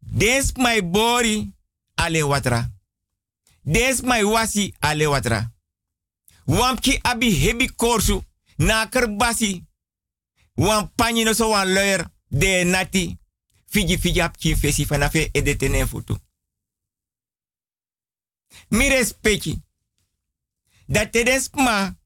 [0.00, 1.52] Des my bori
[1.94, 2.70] ale watra.
[3.62, 5.52] Des my wasi ale watra.
[6.46, 8.24] Wampki abi hebi korsu
[8.56, 9.64] na kerbasi.
[10.56, 11.74] Wan panyi no so wan
[12.28, 13.18] de nati.
[13.66, 16.16] Fiji fiji ap ki fesi fanafe e de tenen futu.
[18.68, 19.62] Mi respecti.
[20.86, 21.96] Dat tedes ma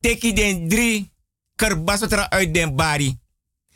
[0.00, 1.10] teki den drie
[1.56, 3.18] kerbaso uit den bari.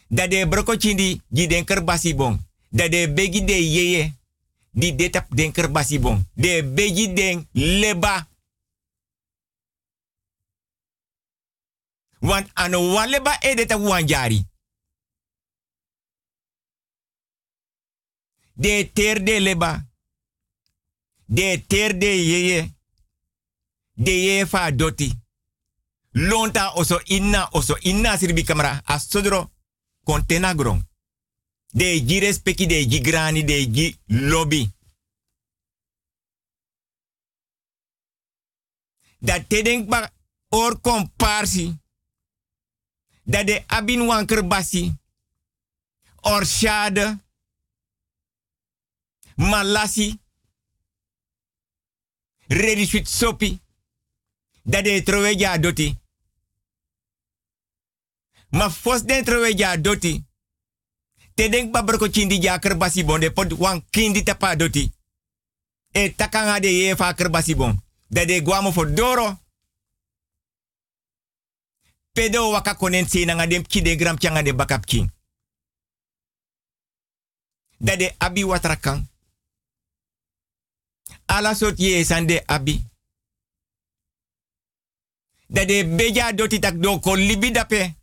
[0.08, 2.46] Dat de broko chindi di den kerbasi bon.
[2.70, 4.14] Dat de begi de yeye
[4.70, 6.26] di detap den kerbasi bon.
[6.34, 8.28] De begi den leba.
[12.20, 14.46] Want ano wan leba e detap wan jari.
[18.52, 19.86] De ter de leba.
[21.24, 22.74] De ter de yeye.
[23.92, 25.12] De ye fa doti.
[26.10, 28.80] Lonta oso inna oso inna sirbi kamera.
[28.84, 29.50] Asodro
[30.04, 30.86] kontena grong.
[31.66, 34.70] De ji respecti de ji grani de ji lobby.
[39.18, 39.46] Dat
[39.86, 40.12] ba
[40.48, 41.86] or komparsi.
[43.28, 44.92] Dat de abin wanker basi.
[46.20, 47.18] Or shade.
[49.36, 50.18] Malasi.
[52.46, 53.60] Ready sweet sopi.
[54.62, 55.96] Dat de trowe ja doti.
[58.50, 60.24] Ma fos den trowe ja doti.
[61.34, 64.92] Te denk ba broko chindi ja kerbasi bon de pod wan kindi tapa doti.
[65.92, 66.60] E takanga
[67.14, 67.82] kerbasi bon.
[68.06, 69.38] Dat de guamo for doro.
[72.18, 75.10] Pedo waka konen se na dem ki de gram de bakap king.
[77.76, 79.08] Dat de abi watrakan.
[81.26, 82.84] Ala sort ye sande abi.
[85.46, 87.94] Dat de beja doti tak ko libi dape.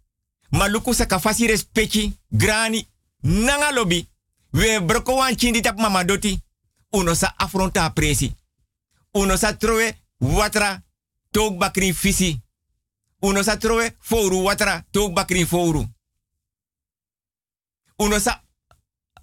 [0.50, 2.88] Maluku saka fasi grani
[3.22, 4.08] nanga lobi.
[4.52, 6.42] We broko wan chindi tap mama doti.
[6.90, 8.36] Uno sa affronta presi.
[9.12, 10.84] Uno sa trowe watra
[11.32, 12.45] tok bakri fisi.
[13.26, 13.58] Uno sa
[14.00, 15.84] fouru watra tok bakri fouru.
[17.98, 18.44] Uno sa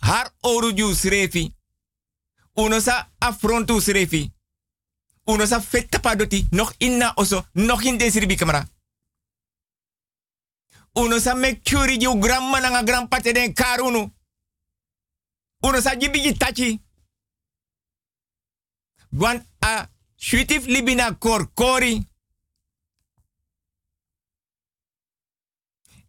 [0.00, 1.54] har oru ju srefi.
[2.56, 4.30] Uno sa affrontu srefi.
[5.26, 8.68] Uno sa fetta padoti nog inna oso nog in desribi kamera.
[10.94, 14.10] Uno sa make sure ju grandma nanga grandpa te den karunu.
[15.60, 16.80] Uno sa jibiji tachi.
[19.12, 22.11] Want a shuitif libina kor kori.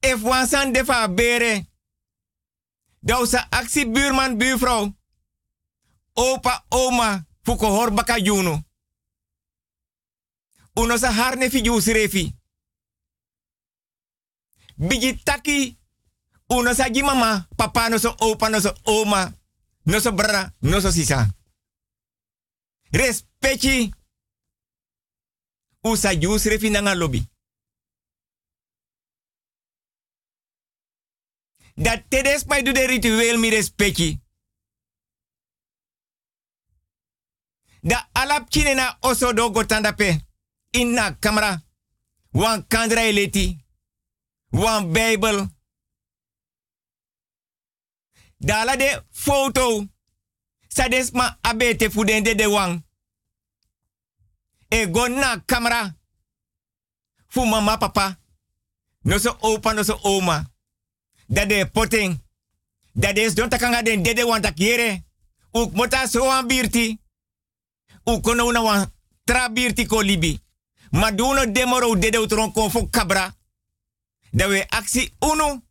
[0.04, 1.66] If wansan defa bere.
[3.00, 4.94] Dausa actie buurman, buurvrouw.
[6.14, 8.64] Opa, oma, fuko horbaka juno.
[10.76, 12.36] Uno sa harne refi.
[14.76, 15.78] Bigi taki.
[16.50, 19.34] Uno sa gi mama, papa no so opa no so oma.
[19.86, 21.28] No so brara, no so sisa.
[22.92, 23.94] Respecti.
[25.84, 27.33] Usa jus refi nanga lobby.
[31.76, 34.22] Dat tedes mij doe de ritueel mi respecti.
[37.82, 40.26] Da alap chine na oso do gotandape.
[40.70, 41.64] In na camera.
[42.32, 43.66] Wan kandra eleti.
[44.50, 45.48] Wan bijbel.
[48.38, 49.88] Dala de foto.
[50.68, 52.86] Sades ma abete fudende de wang.
[54.68, 55.98] E na camera.
[57.28, 58.20] Fu mama papa.
[59.02, 60.53] No so opa no so oma.
[61.28, 62.22] Dat de potting.
[62.92, 65.04] Dat is don takanga den dede wan takere.
[65.52, 67.00] Uk mota so wan birti.
[68.04, 68.92] Uk kono una wan
[69.24, 70.40] tra birti ko libi.
[70.92, 73.36] Ma duno demoro dede utron kon kabra.
[74.32, 75.62] Da we aksi unu.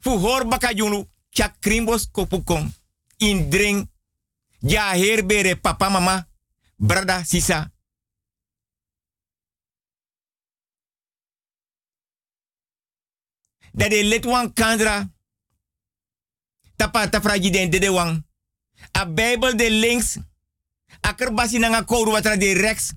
[0.00, 1.08] Fu hor baka junu.
[2.12, 2.74] Kopukon.
[3.16, 3.88] In drink.
[4.58, 6.28] Ja herbere papa mama.
[6.76, 7.72] Brada sisa.
[13.72, 15.10] Dat de wan kandra.
[16.76, 18.26] Tapa tafraji den dede wan.
[18.92, 20.18] A Bijbel de links.
[21.00, 22.92] A kerbasi nanga kouru watra de rechts.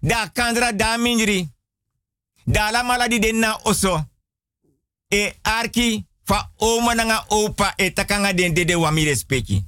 [0.00, 1.50] Da kandra da minjri.
[2.44, 4.08] Da la maladi den na oso.
[5.08, 9.64] E arki fa oma nanga opa e takanga den dede wan mi respecti.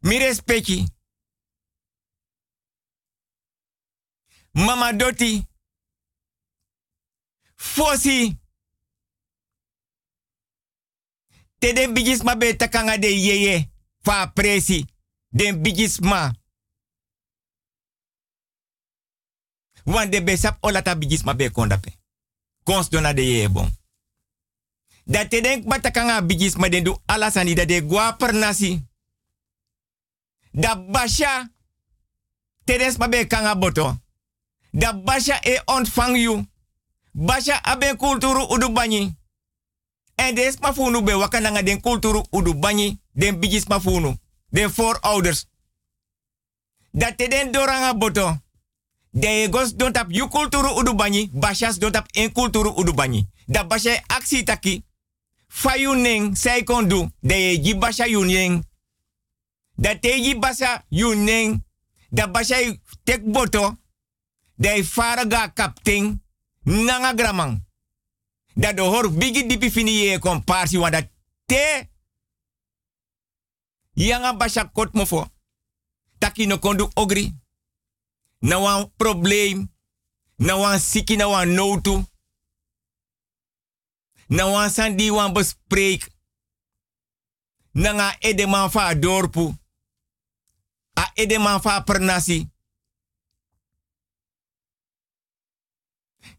[0.00, 0.95] Mi.
[4.56, 5.46] Mama Doti.
[7.56, 8.38] Fosi.
[11.58, 13.70] Te den bigisma be takanga de yeye.
[14.02, 14.86] Fa presi.
[15.28, 16.32] Den bigisma.
[19.84, 21.92] Wan de besap olata bigisma be kondape.
[22.64, 23.68] Kons dona de yeye bon.
[25.04, 28.86] Dat te den batakanga bigisma den du alasani da de gwa per nasi.
[30.50, 31.52] Da basha.
[32.64, 34.05] Te den sma be kanga boto
[34.70, 36.46] da basha e ontvang you.
[37.12, 39.14] Basha abe kulturu udu banyi.
[40.16, 42.98] En des mafunu be wakananga den kulturu udu banyi.
[43.14, 44.16] Den bigis mafunu.
[44.50, 45.46] Den voorouders.
[46.90, 48.36] Dat te den doranga boto.
[49.10, 51.30] De gos don't tap you kulturu udu banyi.
[51.32, 53.26] Bashas don't tap en kulturu udu banyi.
[53.46, 54.84] Da basha e aksi taki.
[55.48, 57.08] Fayu ning say kon du.
[57.20, 58.64] De ji basha yu ning.
[59.74, 61.64] Da te ji basha yu ning.
[62.10, 63.76] Da basha e tek boto
[64.56, 66.22] de faraga kapting
[66.62, 67.64] nanga gramang.
[68.54, 71.10] Dat de hor bigi dipi fini ye komparsi wanda
[71.46, 71.88] te
[73.92, 75.26] yanga basha kot mofo.
[76.18, 77.34] Taki no kondu ogri.
[78.38, 79.74] Na wan probleem.
[80.36, 82.04] Na wan siki na wan notu.
[84.26, 86.08] Na wan sandi wan bespreek.
[87.72, 89.54] Nanga edeman fa dorpu.
[90.94, 92.50] A edeman fa pernasi.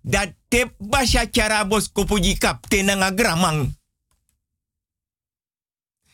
[0.08, 3.76] Dat te basha charabos kopuji kapte nga gramang.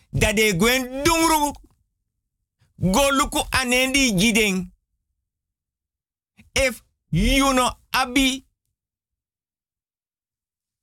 [0.09, 1.53] Dat de gwen dungru
[2.75, 4.71] goluku anendi jideng.
[6.51, 8.45] If you know abi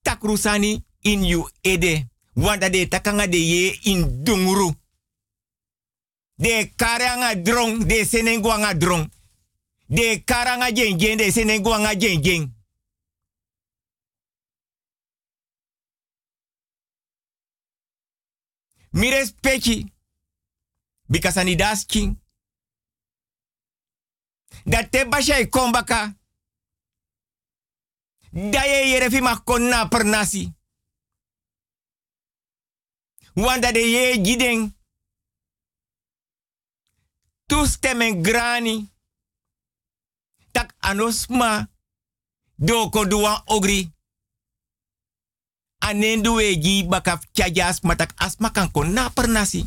[0.02, 2.08] takrusani in you ede.
[2.34, 4.74] Wanda de takanga de ye in dungru.
[6.34, 9.12] De karanga drong, de senengwanga drong.
[9.86, 12.59] De karanga jeng jeng, de senengwanga jeng jeng.
[18.90, 19.92] Mi respecti.
[21.06, 22.18] Because ani king.
[24.64, 26.16] Dat te basha kombaka.
[28.30, 30.54] Da ye fi ma konna per nasi.
[33.34, 34.74] Wanda de ye gideng.
[37.46, 38.92] Toestemmen grani.
[40.52, 41.68] Tak anosma.
[42.54, 43.92] Doko duwan ogri
[45.80, 49.66] anendu weji bakaf chajas matak asma kan na pernasi.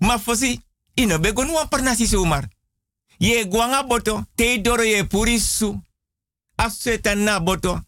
[0.00, 0.60] Ma fosi
[0.96, 2.48] ino be gon wan pernasi sumar.
[3.18, 5.80] Ye guanga boto te doro ye purisu.
[6.56, 7.80] Aseta na boto.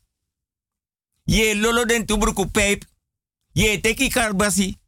[1.24, 2.84] Ye lolo den tubruku peip.
[3.52, 4.78] Ye teki karbasi.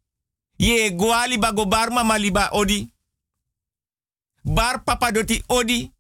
[0.59, 2.93] Ye guali bago barma maliba odi.
[4.45, 5.93] Bar papa doti odi.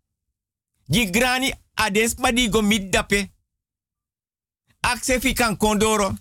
[0.88, 3.30] Di grani ades ma di go mit dape.
[4.80, 6.14] Akse fi kan kondoro.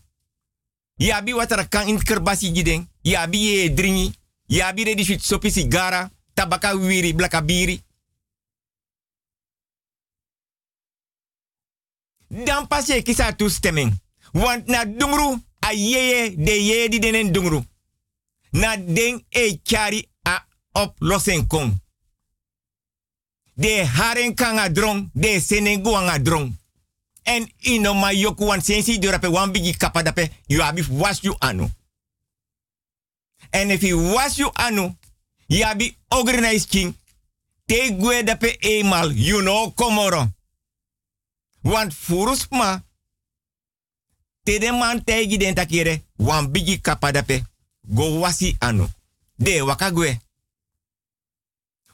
[0.98, 2.88] Yabi watara kan in kerbasi giden.
[3.02, 4.14] Yabi ye dringi.
[4.48, 6.10] Yabi redi fit sopi sigara.
[6.34, 7.84] Tabaka wiri blaka biri.
[12.28, 14.00] Dan pas je kisa toestemming.
[14.34, 17.66] Want na dungru a yeye de ye di denen dungru.
[18.52, 21.80] Na den e chari a oplossing kom.
[23.54, 26.56] De haren kan a drong, de senengu an a drong.
[27.24, 31.36] En ino ma yoku wan sensi dorape wan bigi kapa dape, you abi was you
[31.40, 31.70] anu.
[33.50, 34.96] En if you was you anu,
[35.48, 36.96] you abi organized king,
[37.66, 40.32] te gwe dape eenmaal, you know komoro.
[41.62, 42.82] Want furus ma,
[44.44, 47.44] te de man tegi den takire, wan bigi kapa dape,
[47.82, 48.88] go wasi anu.
[49.36, 50.20] De wakagwe.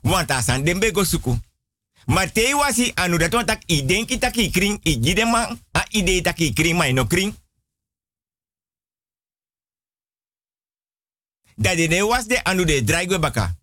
[0.01, 1.39] Want asan dembe go suku.
[2.07, 6.21] Maar te wasi anu dat tak i denki taki kring, i gide man, a ide
[6.21, 7.35] taki kring, maar no kring.
[11.55, 13.55] Dat de was de anu de draigwe baka.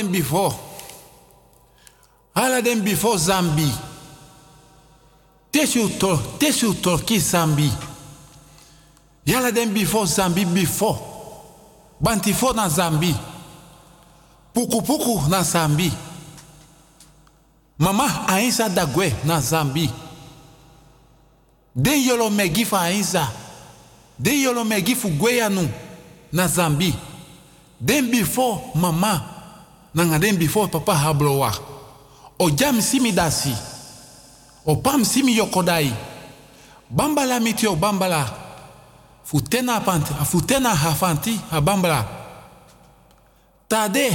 [0.00, 0.54] Den before.
[2.34, 3.70] Ala den before Zambi.
[5.52, 7.70] Tesu to, tesu torki Zambi.
[9.26, 10.98] Yala den before Zambi before.
[12.00, 13.14] Bantifo na Zambi.
[14.54, 15.92] Puku puku na Zambi.
[17.78, 19.90] Mama Ainsa Dagwe na Zambi.
[21.76, 23.28] Den yolo megi fa Ainsa.
[24.18, 25.68] Den yolo megi fu Gweyanu
[26.32, 26.94] na Zambi.
[27.78, 29.39] Den before mama.
[29.94, 31.52] Nanga den before papa hablowa.
[32.38, 33.54] O jam simi dasi.
[34.66, 35.92] O pam simi yokodai.
[36.90, 38.26] Bambala miti o bambala.
[39.24, 42.06] Futena panti, a futena hafanti a bambala.
[43.68, 44.10] Tade.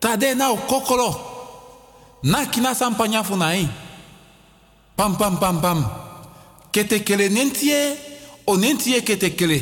[0.00, 1.14] Tade na o kokolo.
[2.22, 3.68] Na kina sampanya funai.
[4.96, 5.84] Pam pam pam pam.
[6.72, 7.96] Kete kele nentie
[8.46, 9.60] o nentie kete kele.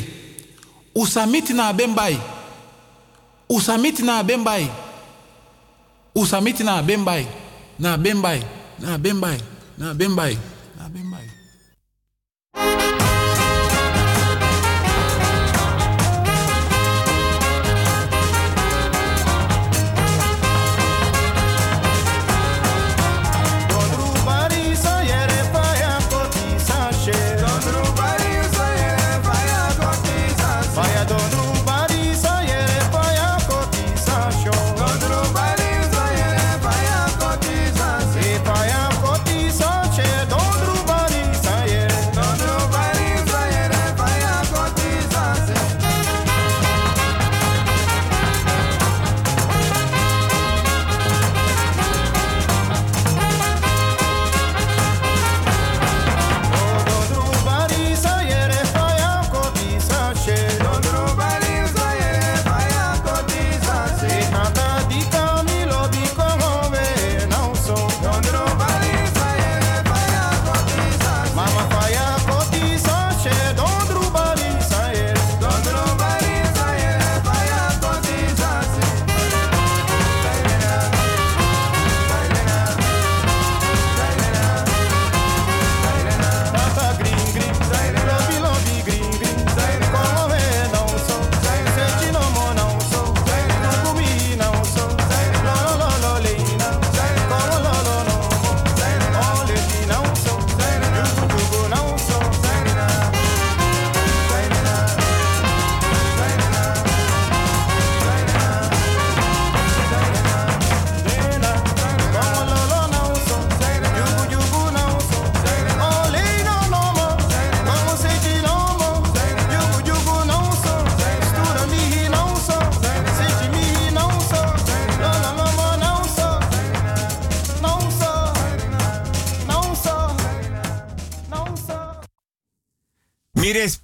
[0.95, 2.17] Usamiti na bembai.
[3.53, 4.65] Usamiti na bembai.
[6.15, 7.27] Usamiti na bembai.
[7.79, 8.41] Na bembai.
[8.79, 9.37] Na bembai.
[9.77, 10.37] Na bembai.
[10.77, 11.27] Na bembai.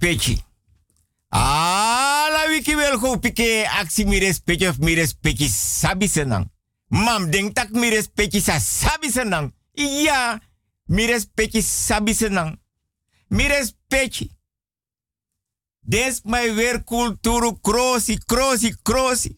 [0.10, 0.44] Respecti.
[1.30, 6.52] Ala wiki wel go pike aksi mi respecti of mi respecti sabi senang.
[6.88, 9.54] Mam denk tak mi respecti sa sabi senang.
[9.74, 10.40] Ja,
[10.86, 12.60] mi respecti sabi senang.
[13.28, 14.32] Mi respecti.
[15.80, 19.38] Des my weer kulturu krosi, krosi, krosi.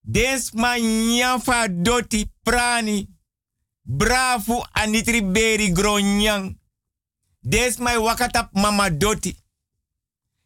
[0.00, 3.08] Des my nyafa doti prani.
[3.82, 6.59] Bravo anitri beri gronyang.
[7.40, 9.36] Des my wakatap mama doti.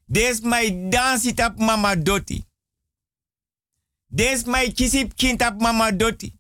[0.07, 2.45] Des my dansi tap mama doti.
[4.09, 6.33] Des my kisip kind tap mama doti.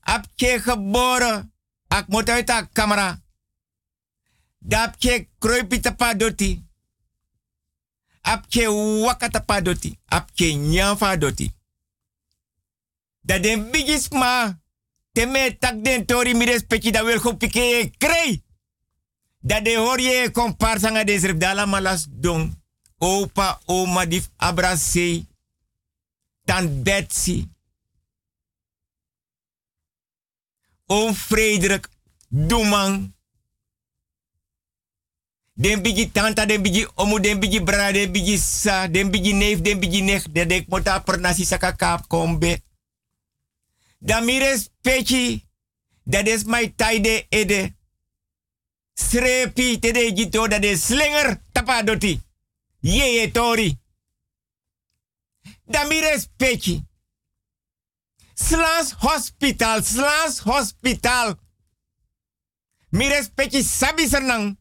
[0.00, 1.52] Ap ke geboren.
[1.88, 3.22] Ak moet uit de camera.
[4.58, 6.64] Dap ke kroipitapa doti.
[8.20, 8.68] Ap ke
[9.04, 9.98] wakatapa doti.
[10.04, 11.52] Ap ke nyanfa doti.
[13.20, 14.58] Dat den bigis ma.
[15.12, 18.42] Teme tak den tori mi respecti da wel go pike krei.
[19.40, 22.62] Dat de hoor je comparsanga de dala malas don.
[22.98, 25.26] Opa, oma dif abrase.
[26.44, 27.48] Tant Betsy.
[30.86, 31.88] Oom Frederik
[32.28, 33.16] Doeman.
[35.52, 39.60] Den bigi tanta, den bigi omu, den bigi bra, den bigi sa, den bigi neef,
[39.60, 40.20] den bigi.
[40.32, 42.60] Den dek mota per nasi saka kaap kombe.
[43.98, 45.46] Dan mi respecti.
[46.02, 47.77] Dat is my taide ede.
[48.98, 52.20] Srepi tede jito dat de slinger tapa doti.
[52.80, 53.78] Yeye tori.
[55.64, 56.82] Dan mi respecti.
[58.34, 61.38] Slans Hospital, Slans Hospital.
[62.88, 64.58] Mi respecti sabi senang.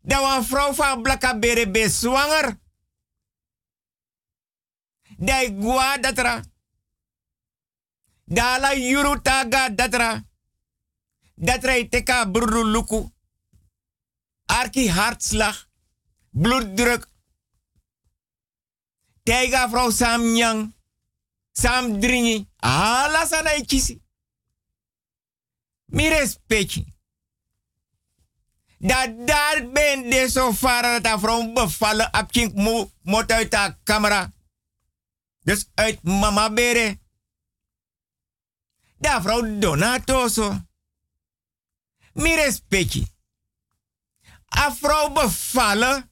[0.00, 2.60] Da wan vrouw van Blakka Bere be zwanger.
[5.16, 6.40] Dai gua datra.
[8.24, 10.31] Dala yuru taga datra.
[11.42, 13.10] Datra iteka bruru luku.
[14.46, 15.68] Arki hartslag.
[16.30, 17.08] Bloeddruk.
[19.22, 20.74] Tega vrouw Sam Nyang.
[21.52, 22.46] Sam Dringi.
[22.56, 24.02] Ala sana ikisi.
[25.84, 26.86] Mi respecti.
[28.78, 32.10] Dat daar ben de zo varen dat vrouw bevallen.
[32.10, 34.32] Apkink mo mot uit de camera.
[35.42, 36.98] Dus uit mama bere.
[38.98, 40.70] Da vrouw Donatoso.
[42.12, 43.06] Mi respecti.
[44.48, 46.10] A vrouw bevallen.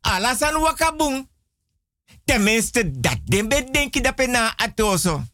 [0.00, 1.30] Alasan wakabung.
[2.24, 5.24] Tenminste, dat den bedenken dat na atoso.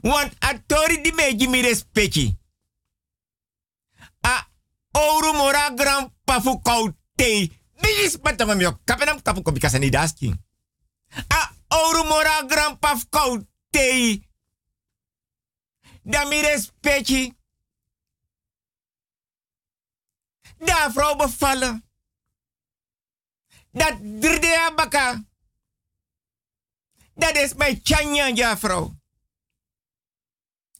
[0.00, 2.38] Want atori di meji mi respecti.
[4.20, 4.48] A
[4.92, 7.50] ouro mora gran pafu kaute.
[7.80, 10.34] Bigis patama mio kapenam tapu ko bikasa ni daski.
[11.28, 14.20] A ouro mora gran pafu kaute.
[16.06, 17.34] Da mi respecti.
[20.58, 21.84] Da vrouw bevallen.
[23.70, 25.24] Dat derde baka.
[27.14, 28.94] Dat is mijn chanya, ja vrouw.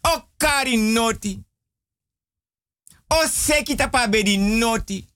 [0.00, 1.44] O kari noti.
[3.08, 5.08] O seki tapa bedi noti.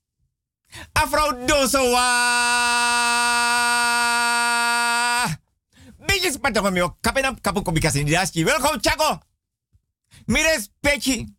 [0.98, 2.08] A vrouw doso wa.
[6.40, 8.44] Patoko mio kapenam kapu kobikas in daski.
[8.44, 9.29] Welkom Chaco.
[10.30, 11.36] Mi respecti.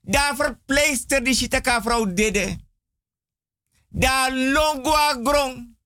[0.00, 2.58] Da verpleegster die shitaka vrouw dede.
[3.88, 5.76] Da longwa grong.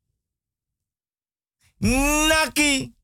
[2.28, 2.94] Naki.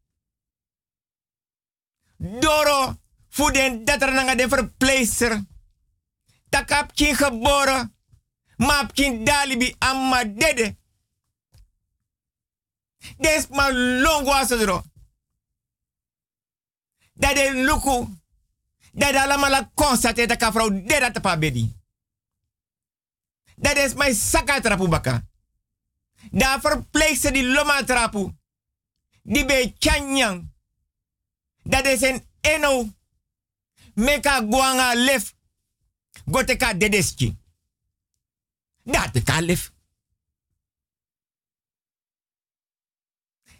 [2.17, 2.99] Doro.
[3.29, 5.45] Voor den dat er nanga de verpleegster.
[6.49, 7.97] Takap kin geboren.
[8.57, 10.77] Map kin dalibi amma dede.
[13.19, 14.83] Des ma longwa sodro.
[17.13, 18.23] Dat de luku.
[18.95, 21.75] Dat allemaal la constate dat vrouw dede te pa bedi.
[23.57, 25.27] Dat is mijn saka trapu baka.
[26.31, 28.33] Da verpleegster die loma trapu.
[29.23, 30.53] Die be chanyang.
[31.63, 32.89] Dat is een eno.
[33.95, 35.35] Meka guanga lef.
[36.31, 37.39] Goteka dedeski.
[38.83, 39.73] Dat ka lef.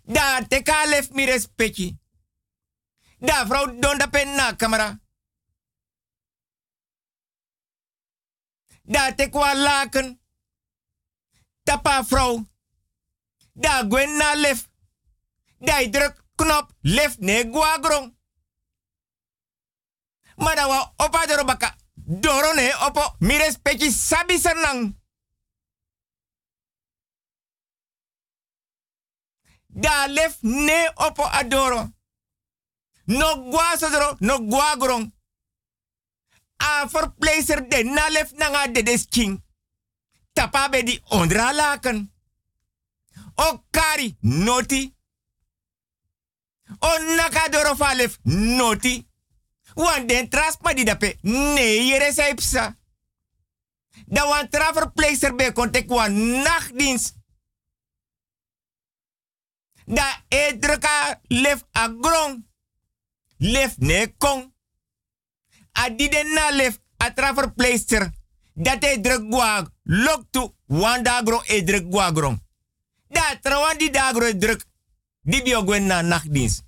[0.03, 1.99] Da te ka lef mi respecti.
[3.19, 5.04] Da vrouw don da pen na camera.
[8.87, 10.21] Da te kwa laken.
[11.63, 12.45] Tapa vrouw.
[13.53, 14.69] Da gwen na lef.
[15.59, 18.17] Da druk knop lef ne guagrong.
[20.37, 21.77] Maar da wa opa de robaka.
[21.95, 23.15] Doro ne opo.
[23.19, 25.03] Mi respecti sabi senang.
[29.67, 31.93] Da lef ne opo adoro.
[33.05, 35.13] No gua sodro, no guagrong.
[36.57, 39.43] A verpleegster de na lef nanga de des king.
[40.33, 42.13] Tapa be di ondra laken.
[43.35, 44.95] O kari noti.
[46.79, 49.09] O naka doro fa lef noti.
[49.75, 52.79] Want den traspa di dape nee saipsa.
[54.07, 57.15] Wan tra verpleegster be kontek wan nachtdienst.
[59.87, 62.47] Da e druka lef agrong.
[63.37, 64.54] Lef ne kong.
[65.75, 68.11] A di den na lef a tra verpleegster.
[68.55, 69.69] Dat e druk guag.
[69.83, 72.43] Lok tu wan dagro e druk guagrong.
[73.09, 74.39] Da trawan di dagro e.
[75.21, 76.63] Di bio gwen na nachtdienst.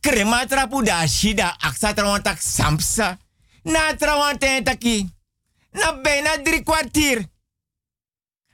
[0.00, 3.18] Krema trapu da shida aksa trawan tak sampsa.
[3.62, 5.10] Na trawan ten taki.
[5.70, 7.24] Na bijna drie kwartier.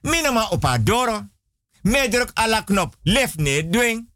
[0.00, 1.28] Minima opa doro.
[1.82, 2.96] Me druk ala knop.
[3.02, 4.10] Lef ne dwing.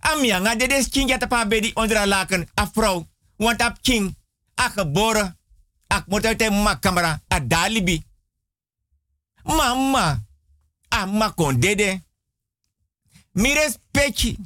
[0.00, 3.06] Amianga de des king ya tapa bedi onder a laken a vrouw.
[3.36, 4.16] Want ap king.
[4.56, 5.36] A geboren.
[5.86, 7.22] Ak moet ma camera.
[7.28, 8.04] A dalibi.
[9.44, 10.24] Mama.
[10.88, 12.04] A ma kon dede.
[13.32, 14.36] Mi respecti.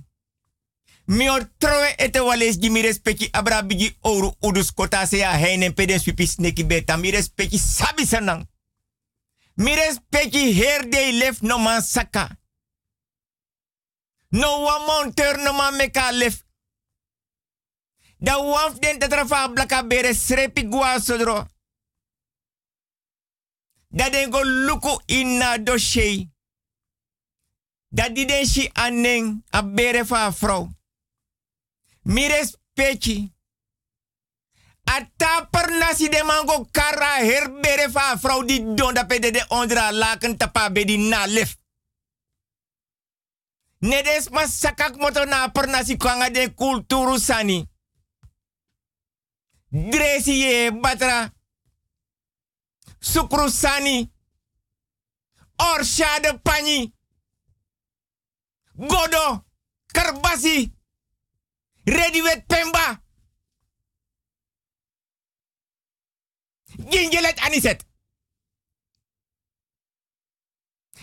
[1.04, 5.32] Mi or trowe ete wales gi mi respecti abra bigi oru udus kota se ya
[5.32, 6.96] heinen pede swipi sneki beta.
[6.96, 8.46] Mi respecti sabi sanang.
[9.54, 12.38] Mi respecti her lef no man saka.
[14.30, 16.44] No one monteur no meka lef.
[18.20, 21.46] Da waf den tetrafa blaka bere srepi gua sodro.
[23.88, 26.28] Da den go luku inna dossier.
[27.88, 30.68] Da di den shi aneng a fa vrouw.
[32.02, 33.32] Mi respecti.
[34.84, 39.92] A taper nasi de mango kara herbere fa vrouw die don da pede de ondra
[39.92, 41.56] laken tapa be di na lef.
[43.78, 47.68] Nedes mas sakak moto na pernah si kwanga de kulturu sani.
[49.70, 51.32] Dresi ye batra.
[53.00, 54.12] Sukru sani.
[55.58, 56.94] Orsha de pani.
[58.74, 59.44] Godo.
[59.86, 60.74] Karbasi.
[61.84, 63.02] Rediwet pemba.
[66.90, 67.84] Gingelet aniset.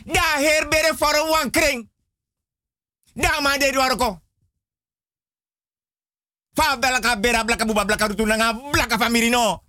[0.05, 1.89] Da herbere voor een wankring.
[3.13, 4.27] Da ma de dwarko.
[6.58, 9.64] Fa belaka bera blaka buba blaka rutu nanga blaka famiri no.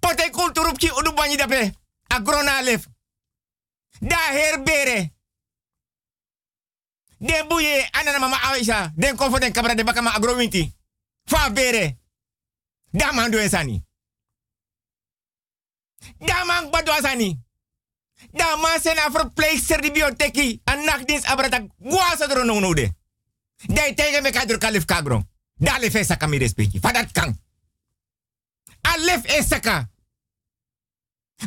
[0.00, 1.74] Pote kulturupchi udu banyi dape.
[2.08, 2.86] Agrona lef.
[4.00, 5.12] Da herbere.
[7.20, 8.92] Den buye anana mama Aisha.
[8.96, 10.72] Den kofo den kabra de baka ma agrowinti.
[11.26, 11.98] Fa bere.
[12.92, 13.84] Da man do esani.
[16.18, 17.36] Da man gbado asani.
[18.30, 20.60] Da man sena di bioteki.
[20.64, 22.92] An nachtdienst abrata guasa dro no no de.
[23.96, 25.24] Tegen me kadro kalif kagro.
[25.58, 26.78] Da lef esaka mi respecti.
[26.80, 27.34] Fadat kan.
[28.82, 29.88] Alef esaka.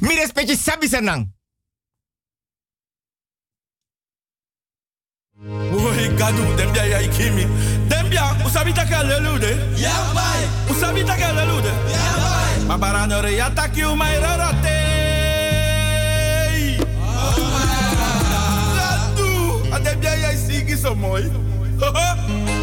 [0.02, 1.28] Mi respecti sabi senang.
[5.74, 7.48] Oi, gadu, dembia ya ikimi.
[7.90, 9.58] Dembia, usabita ka lelude.
[9.78, 10.44] Ya bai.
[10.70, 11.72] Usabita ka lelude.
[11.90, 12.68] Ya bai.
[12.68, 14.80] Babara no re yataki u mai rarate.
[18.78, 19.30] Gadu,
[19.74, 21.26] a dembia ya sigi so mooi.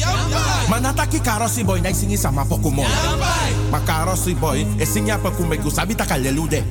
[0.00, 0.68] bai.
[0.68, 2.84] Ma na taki karosi boy ne singi sama poku moi.
[2.88, 3.52] Ya bai.
[3.70, 6.64] Ma karosi boy e singi apa kume gusabi taka lelude.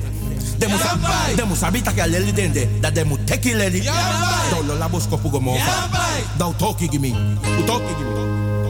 [0.58, 2.68] De mu sabi, de mu sabi taka leli dende.
[2.80, 3.82] Da de mu teki leli.
[3.84, 4.50] Ya bai.
[4.50, 5.54] Dolo la bosko pugo mo.
[5.54, 6.22] Ya bai.
[6.38, 7.12] Dau toki gimi.
[7.58, 8.12] U toki gimi.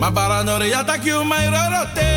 [0.00, 2.10] Ma baranore ya taki u mai rorote.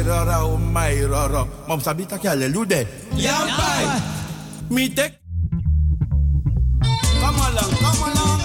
[0.00, 1.46] Rora, oh my roro.
[1.68, 2.88] Mam sabi taki alelude.
[3.14, 3.84] Ya bai.
[4.70, 5.19] Mi tek.
[7.30, 8.40] Come along, come along.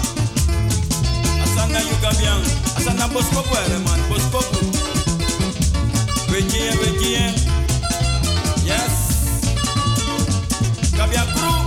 [1.42, 2.40] Asana yuga bien.
[2.78, 4.60] Asana bosko puere man, bosko pu.
[6.30, 7.24] Vecchie, vecchie.
[8.64, 8.94] Yes.
[10.96, 11.58] Kabia crew.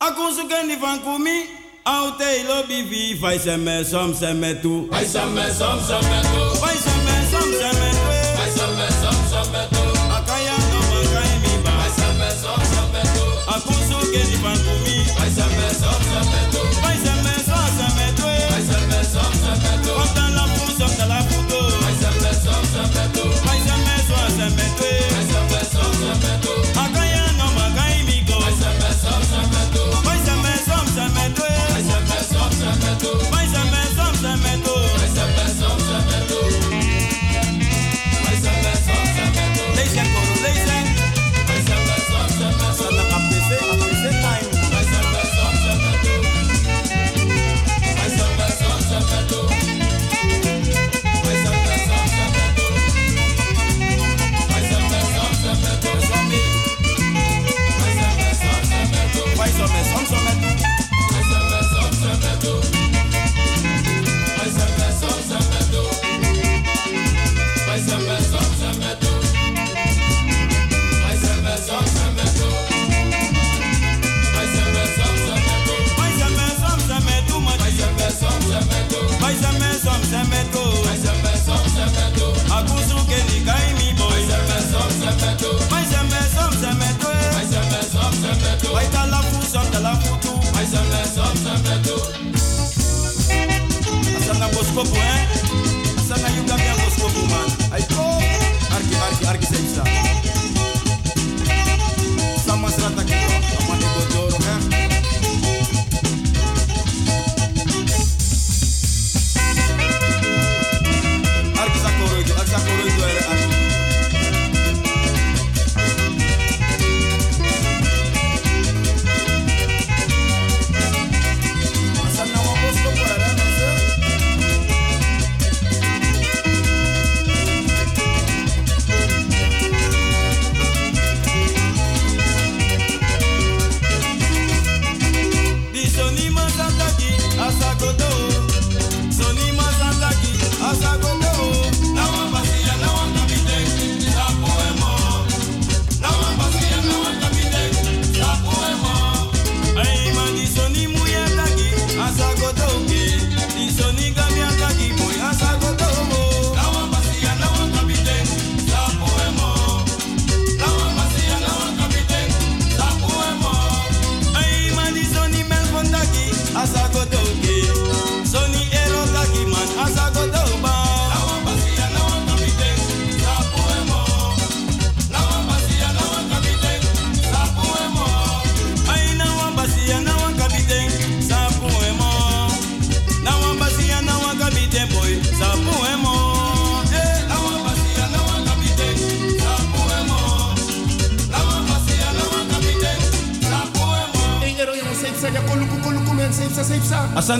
[0.00, 1.36] Akunsu kendi van kumi.
[1.84, 3.18] Aute ilo bivi.
[3.20, 4.88] Fai se me som se me tu.
[4.92, 6.42] Fai se me som se me tu.
[6.60, 8.15] Fai se me som se me tu.
[14.16, 14.65] que je pense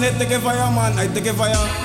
[0.02, 1.75] teke fire man, I teke fire.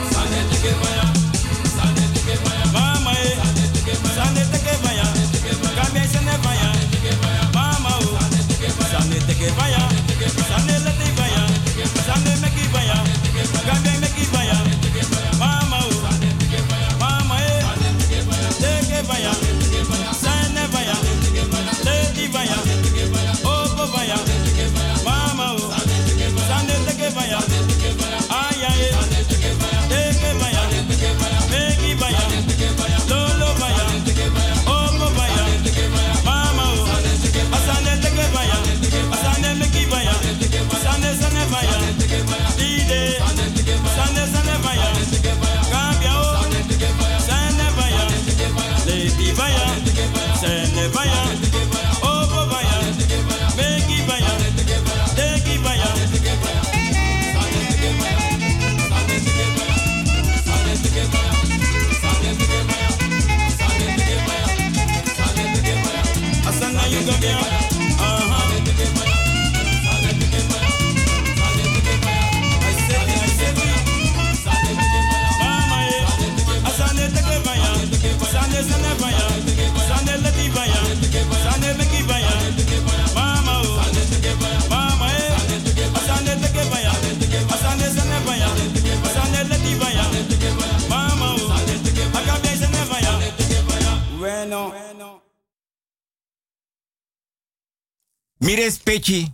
[98.91, 99.34] Mi respecti.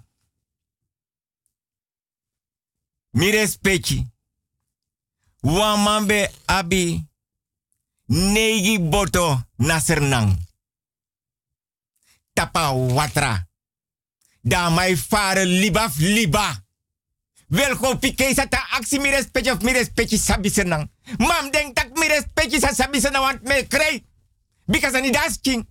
[3.10, 4.08] Mi respecti.
[5.42, 7.06] Wamambe abi.
[8.06, 10.38] Negi boto nasernang.
[12.34, 13.48] Tapa watra.
[14.42, 16.66] Da mai fare libaf liba.
[17.48, 18.98] Welko pike sa ta aksi
[19.50, 20.92] of mi respecti sabi senang.
[21.18, 24.06] Mam denk tak mi respecti sa sabi senang want me krei.
[24.68, 25.68] Because ani das king.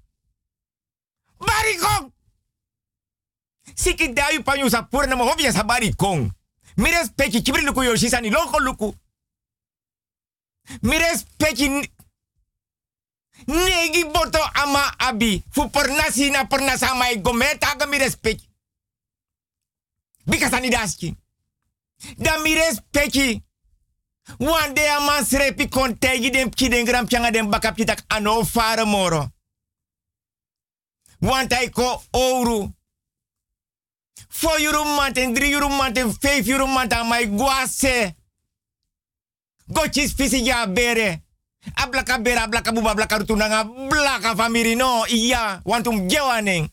[1.38, 2.15] Barikong!
[3.76, 5.16] Siki dayu panyu sa pur na
[5.94, 6.30] kong.
[6.76, 7.82] Mires peki kibri luku
[8.30, 8.94] loko luku.
[10.82, 11.68] Mires peki
[13.46, 15.42] negi boto ama abi.
[15.50, 18.48] Fu pornasi na pornasa gometa aga mires peki.
[20.26, 21.16] Bika sa ni daski.
[22.16, 23.42] Da mires peki.
[24.38, 25.68] One day a man srepi
[26.30, 26.50] dem
[26.84, 28.42] gram pianga dem bakap chitak ano
[28.86, 29.30] moro.
[31.20, 32.75] Want I ko oru.
[34.40, 38.14] 4 euro maand en 3 euro maand en 5 euro maand aan mij guase.
[39.66, 41.24] Gochis fisi ya bere.
[41.74, 46.70] Ablaka bere, ablaka buba, ablaka rutunanga, blaka famiri no, iya, wantum um damires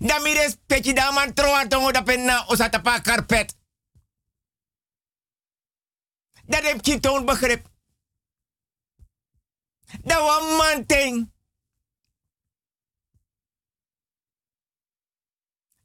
[0.00, 3.54] Dami respecti da man troa tongo da penna osatapa karpet.
[6.44, 7.66] Da dem je toon begrip.
[10.04, 10.20] Dat
[10.58, 11.35] man ting.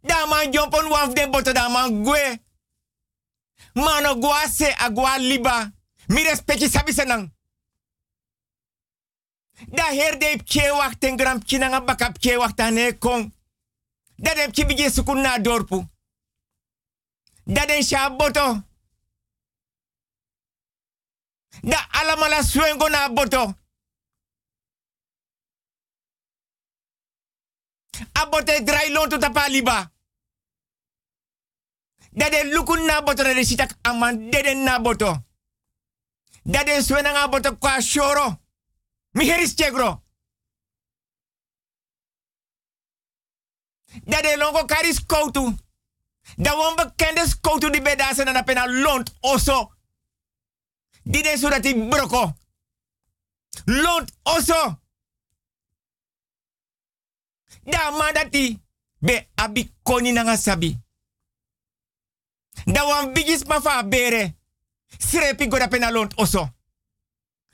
[0.01, 2.39] Da man jompon waf de boto da man gwe.
[3.73, 5.71] Mano gwa se agwa liba.
[6.07, 7.31] Mi respecti sabi senang.
[9.67, 13.31] Da her de pje wacht en gram pje nga bakap pje wacht ane kong.
[14.15, 15.85] Da de pje bije sukun na dorpu.
[17.43, 18.63] Da de sha boto.
[21.61, 23.53] Da alamala swengo na boto.
[28.13, 29.91] Abote dry lon to tapa liba.
[32.13, 35.23] Dade lukun na boto na de sitak aman dede na boto.
[36.45, 38.39] Dade swena nga boto kwa shoro.
[39.13, 40.03] Mi heris chegro.
[44.03, 45.57] Dade longo karis koutu.
[46.37, 49.71] Da won bekende skoutu di bedase na pena lont oso.
[51.03, 52.33] Den zodat hij broko.
[53.65, 54.80] Lont oso.
[57.63, 58.59] Da ma dat die
[58.99, 60.77] be abi koni nanga sabi.
[62.65, 64.35] Da wan bigis ma fa bere.
[64.97, 66.49] Srepi goda pena lont oso.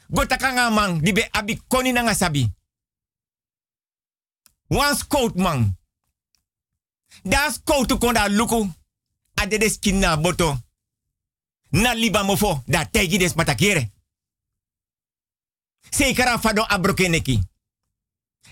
[0.08, 2.54] Gota kanga man di be abi koni nanga sabi.
[4.68, 5.78] Wan scout man.
[7.24, 8.74] Da scout kon da luku.
[9.34, 10.58] Ade de skin na boto.
[11.70, 13.92] Na liba mofo da tegi des matakere.
[15.90, 17.42] Sekara fado abrokeneki.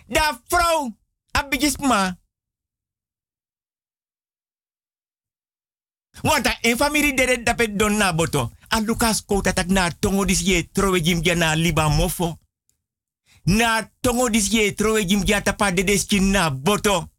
[0.08, 0.98] Da vrouw
[1.40, 2.16] abigis ma.
[6.24, 8.52] Wanta en famiri dede dapet don na boto.
[8.70, 12.38] A Lucas kota tak na tongo dis ye trowe jim na liba mofo.
[13.46, 15.24] Na tongo dis ye trowe jim
[16.32, 17.10] na boto.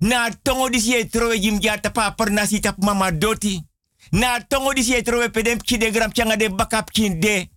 [0.00, 3.68] Na tongo dis ye trowe jim ja tapa pernasi tap mama doti.
[4.12, 7.50] Na tongo di siye trowe pedem ki de gram changa de bakap de.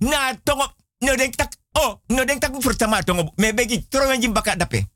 [0.00, 0.64] Na tongo
[1.00, 4.88] no denk tak oh no denk tak furtama tongo me begi trowe jim baka dape.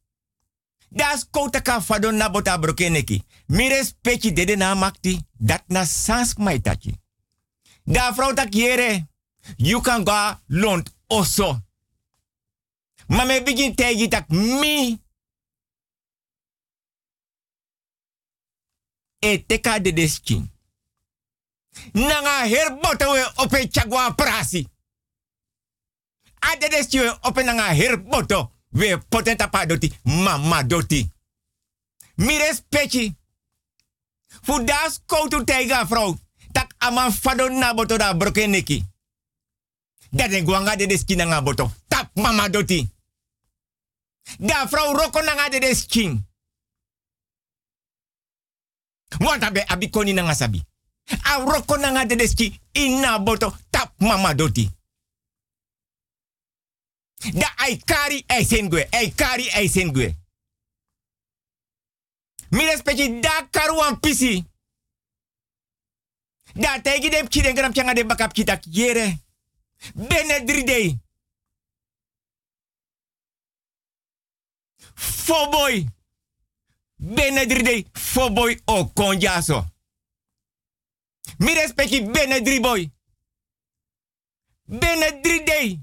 [0.88, 3.24] Das kouta ka fado na bota brokeneki.
[3.46, 7.00] Mires pechi dede na makti dat na sans maitachi.
[7.82, 9.06] Da vrouw tak yere.
[9.56, 11.60] You can go lont oso.
[13.06, 15.02] Maar me begin tegen dat mi.
[19.18, 20.52] E teka de deskin.
[21.92, 24.68] Nanga herboto we ope chagwa prasi.
[26.52, 31.10] A de deskin we ope nanga herboto we potenta pa doti mama doti.
[32.14, 33.16] Mi respecti.
[34.42, 36.18] Fu das koutu tega vrouw.
[36.52, 38.84] Tak aman fado na boto da brokeneki.
[40.10, 41.70] Dat de guanga de deskin nanga boto.
[41.88, 42.90] Tap mama doti.
[44.38, 46.26] Da vrouw roko nanga de deskin.
[49.18, 50.64] Want abe abikoni nanga sabi.
[51.22, 54.70] A roko nanga de deski ina boto tap mama doti.
[57.32, 60.16] Da ai kari ai sengwe, ai kari ai sengwe.
[62.50, 64.44] Mi respecti da karuan pisi.
[66.54, 69.18] Da tegi de pchi de gram de bakap kitak yere.
[69.94, 70.98] Bene dridei.
[74.94, 75.86] Foboy.
[76.96, 79.64] Benedride foboy o konjaso.
[81.38, 82.90] Mi respecti benedriboy.
[84.64, 85.78] Benedride foboy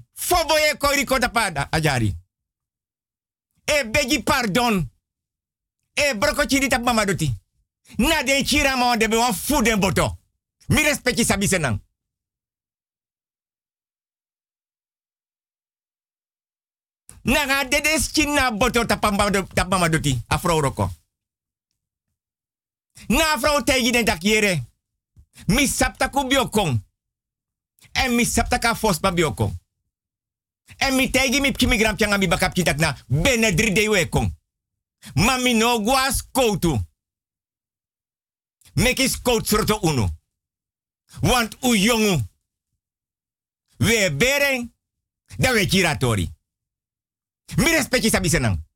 [0.56, 2.16] e koiri kota pada ajari.
[3.64, 4.90] E begi pardon.
[5.94, 7.34] E broko chiri tap mama doti.
[7.98, 10.18] Na de chira be boto.
[10.68, 11.80] Mi respecti sabi senang.
[17.24, 20.90] Nanga dedes china boto tapama doti afro roko.
[23.08, 24.62] Na afro tegi den takiere.
[25.46, 26.20] Mi sapta ku.
[27.92, 29.61] En mi sapta ka fospa biokong.
[30.76, 33.54] En mi tegi mi kimi gram changa mi bakap kitak na bene
[35.42, 36.80] mi no guas koutu.
[38.74, 40.08] Meki skout soto uno.
[41.20, 42.20] Want u jongu.
[43.76, 44.72] We bereng.
[45.38, 46.30] Da we kiratori.
[47.56, 48.71] Mi respecti sabi senang.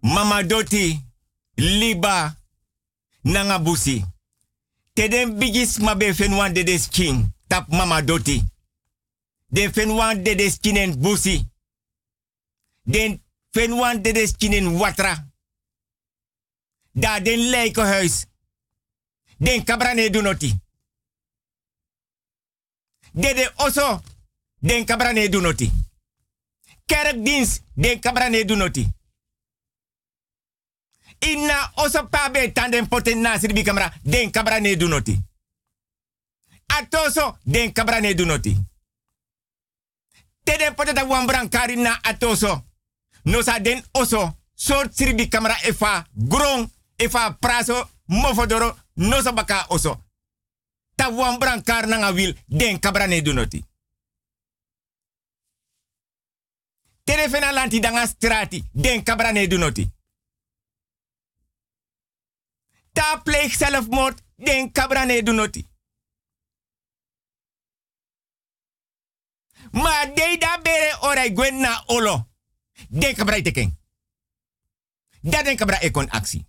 [0.00, 1.00] Mama doti.
[1.56, 2.36] Liba.
[3.22, 4.04] Nanga busi.
[4.92, 7.32] Teden bigis mabe fenwan de des king.
[7.46, 8.42] Tap mama doti.
[9.48, 11.46] Den fenwan de des kinen busi.
[12.82, 15.30] Den fenwan de kinen watra.
[16.92, 18.26] Da den lijkenhuis.
[19.38, 20.54] Den kabrane dunoti.
[23.12, 24.00] Dede oso.
[24.60, 25.72] Den kabrane dunoti.
[26.92, 27.62] Kerkdienst.
[27.74, 28.88] Den kabrane dunoti.
[31.18, 33.92] Inna oso pabe tanden poten nasir bi kamera.
[34.02, 35.18] Den kabrane dunoti.
[36.66, 37.38] Atoso.
[37.44, 38.56] Den kabrane dunoti.
[40.44, 42.62] Tede poten da wambran karina atoso.
[43.22, 44.36] Nosa den oso.
[44.54, 49.96] Sort sirbi kamera efa grong efa praso mofodoro nosa baka oso.
[50.94, 53.58] Ta wambran kar nanga wil den kabrane dunoti.
[53.58, 53.71] Tere
[57.04, 59.90] fena lanti danga strati den kabrane dunoti.
[62.92, 65.68] Ta pleeg zelfmoord den kabrane dunoti.
[69.72, 72.28] Ma de da bere orai gwen na olo.
[72.88, 73.78] Den kabra teken.
[75.20, 76.46] Da den kabra ekon actie.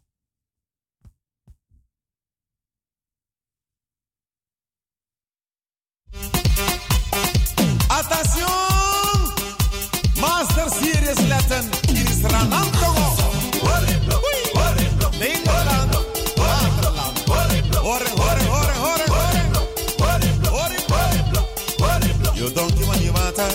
[22.44, 22.76] You don't
[23.12, 23.48] water.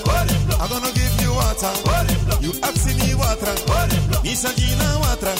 [0.60, 1.72] I'm gonna give you water.
[2.44, 2.52] You
[2.96, 3.52] me water.
[3.78, 5.32] Water.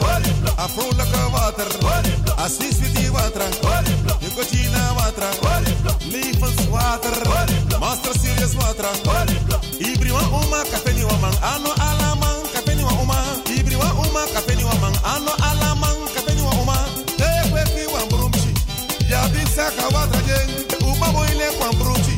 [0.00, 0.32] Water.
[0.60, 0.66] I
[1.32, 1.68] water.
[2.36, 2.72] I see
[3.08, 3.48] water.
[4.20, 5.28] You got Gina water.
[5.40, 5.80] Water.
[7.80, 8.92] Master serious water.
[9.80, 10.99] Everyone oh, on cafe.
[11.30, 11.54] Man.
[11.54, 13.16] Ano alaman kafeni wa uma.
[13.56, 14.94] Ibriwa uma kafeni wa man.
[15.04, 16.76] Ano alaman kafeni wa uma.
[17.16, 18.52] Te kweki wa mbrumchi.
[19.10, 20.50] Ya bisaka water jeng.
[20.84, 22.16] Uma moile kwa mbrumchi.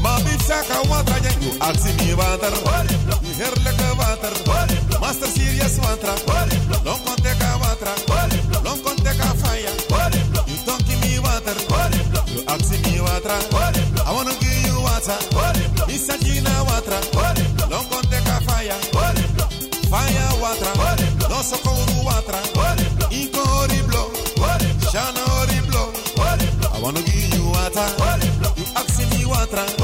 [0.00, 1.42] Ma bisaka water jeng.
[1.42, 2.52] You ask me water.
[3.22, 4.32] You heerlijke water.
[5.00, 6.14] Master serious water.
[6.84, 7.94] Long konteka water.
[8.64, 9.72] Long konteka fire.
[10.46, 11.54] You don't give me water.
[12.32, 13.38] You ask me water.
[14.06, 15.18] I wanna give you water.
[15.86, 17.00] Misa Gina water.
[18.62, 19.48] Long konteka
[19.90, 19.90] fire.
[19.90, 20.72] Fire water.
[21.28, 22.38] No so cold water.
[23.10, 24.10] Inko horrible.
[24.92, 25.90] Shana horrible.
[26.72, 27.88] I wanna give you water.
[28.56, 29.81] You ask me water.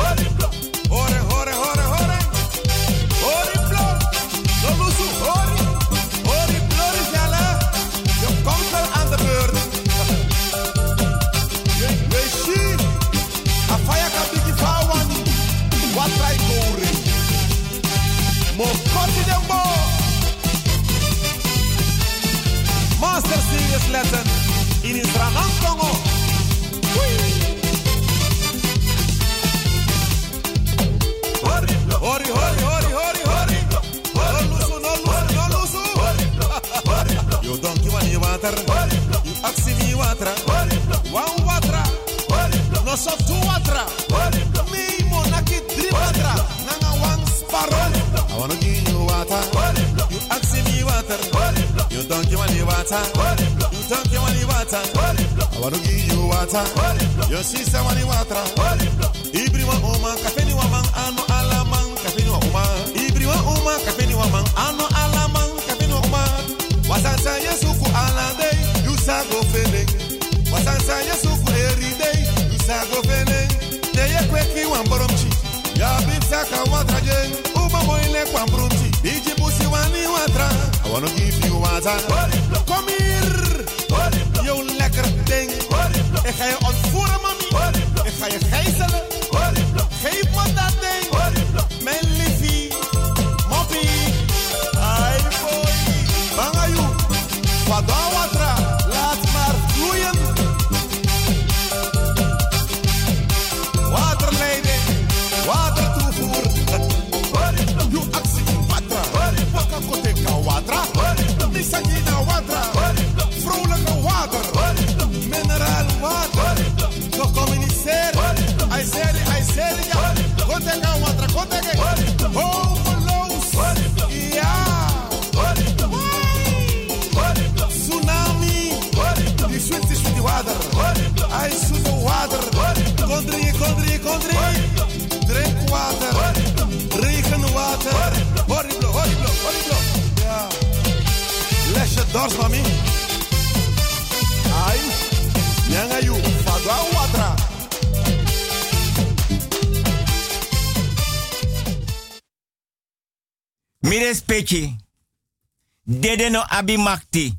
[156.59, 157.39] Abi makti.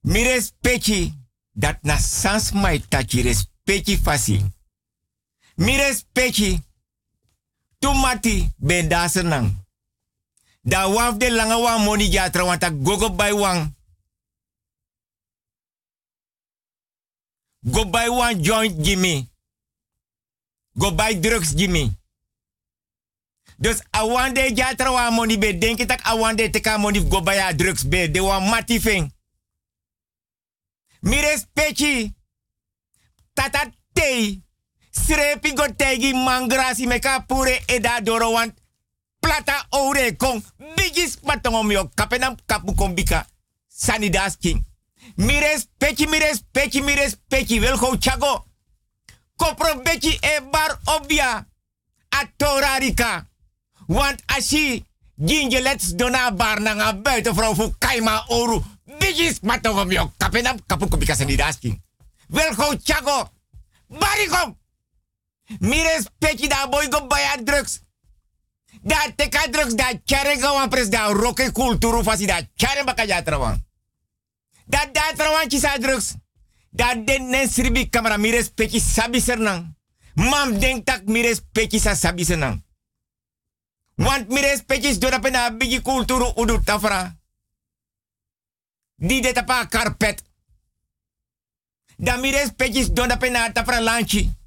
[0.00, 1.12] Mi respecti.
[1.54, 4.44] Dat na sans mai tachi respecti fasi.
[5.54, 6.60] Mi respecti.
[7.78, 9.08] Tu mati ben da
[10.88, 13.74] waf de langa wa moni jatra wanta gogo bay wang.
[17.64, 19.28] Go buy one joint Jimmy.
[20.78, 21.90] Go buy drugs Jimmy.
[24.02, 27.84] Dus awande jatra wa money be denki tak awande teka money go buy a drugs
[27.84, 29.12] be de wa mati fing.
[31.02, 31.16] Mi.
[33.34, 34.42] Tata tei.
[34.90, 38.54] Srepi go tegi mangrasi meka pure eda doro want
[39.20, 40.42] plata ore kong
[40.76, 43.26] bigis patongom yo kapenam kapu kombika
[43.68, 44.64] sanidas king.
[45.16, 47.60] Mi respecti, mi respecti, mi respecti.
[47.60, 48.44] Wel go chago.
[49.36, 51.46] Kopro beki e bar obia.
[52.10, 53.31] Atorarika.
[53.92, 54.84] Want asi
[55.16, 58.62] ginje let's dona bar na nga buiten vrouw voor kaima oru.
[58.98, 61.82] Bigis matongom yo kapenam kapu kombika sanidas king.
[62.28, 63.28] Wel go chago.
[63.88, 64.56] Barikom.
[65.58, 67.80] Mi respecti da boy go baya drugs.
[68.82, 73.60] Da teka drugs da kere gawan pres da roke kulturu fasi da kere baka jatrawan.
[74.66, 76.14] Da da trawan kisa drugs.
[76.70, 79.76] Da den nen sribi kamera mi respecti sabi sernang.
[80.14, 82.62] Mam denk tak mi respecti sa sabi sernang.
[83.96, 87.16] Want mi respecti do da pena bigi kulturu udu tafra.
[88.94, 90.22] Di de tapa carpet.
[91.96, 94.40] Da mi respecti do da pena tafra lanchi.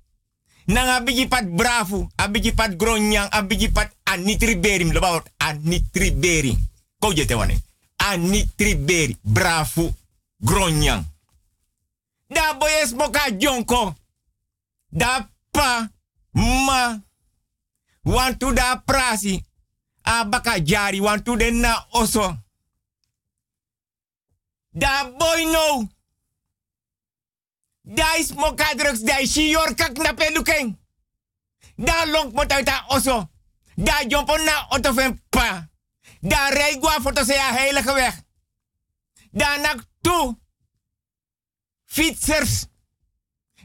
[0.65, 6.57] Nang abigi pat bravo, abigi pat gronyang, abigi pat anitriberi, mlobawot anitriberi.
[6.99, 7.61] Ko je te wane.
[7.95, 9.93] Anitriberi, bravo,
[10.37, 11.05] gronyang.
[12.27, 13.95] Da boyes moka jonko.
[14.89, 15.89] Da pa,
[16.31, 17.01] ma,
[18.05, 19.43] wantu da prasi.
[20.01, 22.37] Abaka jari, wantu de na oso.
[24.71, 25.89] Da boy no.
[27.81, 30.77] Da is moka drugs, da is yor kak na pelukeng.
[31.75, 33.29] Da long motaita oso.
[33.75, 35.67] Da jompo na otofen pa.
[36.21, 38.23] Da rij gwa foto se a heilige weg.
[39.31, 40.37] Da nak toe.
[41.85, 42.65] Fietsers.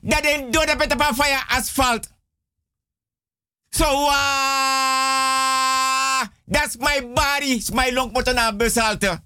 [0.03, 2.10] Da den doda peta pa fire asfalt.
[3.73, 3.87] So
[5.11, 5.49] ah,
[6.49, 7.63] that's my body.
[7.73, 9.21] My long moto na besalte.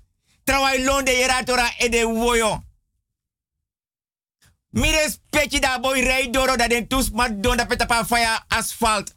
[0.46, 2.62] Trawai londe yeratora e de woyo.
[4.72, 8.38] Mi respecti da boy rij doro da den tus mat don da peta pa fire
[8.48, 9.14] asfalt.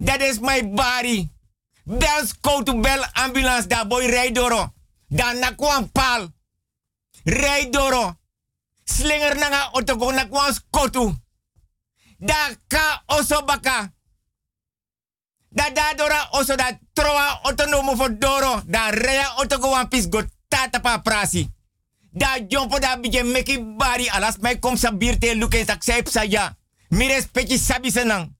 [0.00, 1.30] That is my body.
[1.86, 4.72] Bells go to bell ambulance da boy rij doro.
[5.08, 6.28] Da nakwan pal.
[7.24, 8.16] Rij doro.
[8.84, 11.14] Slinger nanga otoko nakwan skotu.
[12.18, 13.92] Da ka oso baka.
[15.56, 18.62] Da da dora oso da troa autonomo for doro.
[18.66, 21.48] Da rea otoko wan pis go tata pa prasi.
[22.12, 26.56] Da jompo da bije meki bari alas mai kom sa birte luke sak saip saya.
[26.90, 28.34] Mi respecti sabi senang.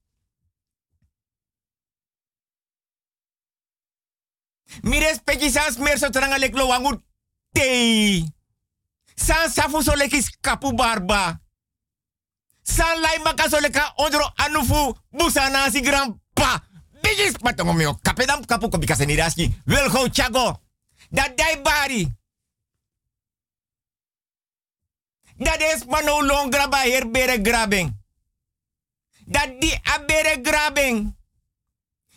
[4.83, 7.01] Mi respecti sans mer so tranga lek lo wangu
[7.51, 8.23] tei.
[9.15, 9.91] San safu so
[10.41, 11.39] kapu barba.
[12.63, 16.66] San lai maka leka ondro anufu busa nasi grandpa.
[17.17, 19.53] Bigis patongo mio kapedam kapu ko bikase niraski.
[19.65, 20.61] Go chago.
[21.09, 22.07] Da dai bari.
[25.37, 27.95] Dat is maar no long graba her bere grabbing.
[29.25, 31.15] Dat di a bere grabbing.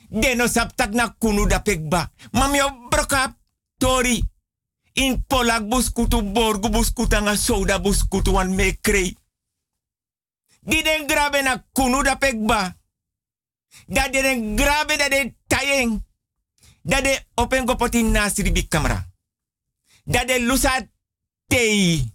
[0.09, 2.13] Deno saptak na kunu da pekba.
[2.33, 2.89] Mam
[3.79, 4.23] tori.
[4.93, 9.17] In polak buskutu borgu buskuta nga soda buskutu wan me krei.
[10.61, 12.80] Di den grabe na kunu pekba.
[13.87, 16.05] Dat den grabe da den tayeng.
[16.83, 19.09] Dat de open gopoti nasiri bi camera.
[20.05, 20.89] Dat de lusa
[21.47, 22.13] tei.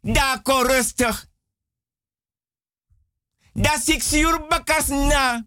[0.00, 1.26] Da ko rustig.
[3.52, 5.46] Da six uur bakas na.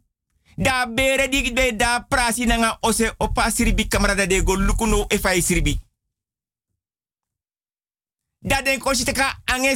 [0.94, 5.42] Bere di da prasi na nga ose opa siribi kamera de go lukuno e fai
[5.42, 5.80] siribi.
[8.40, 8.82] Da den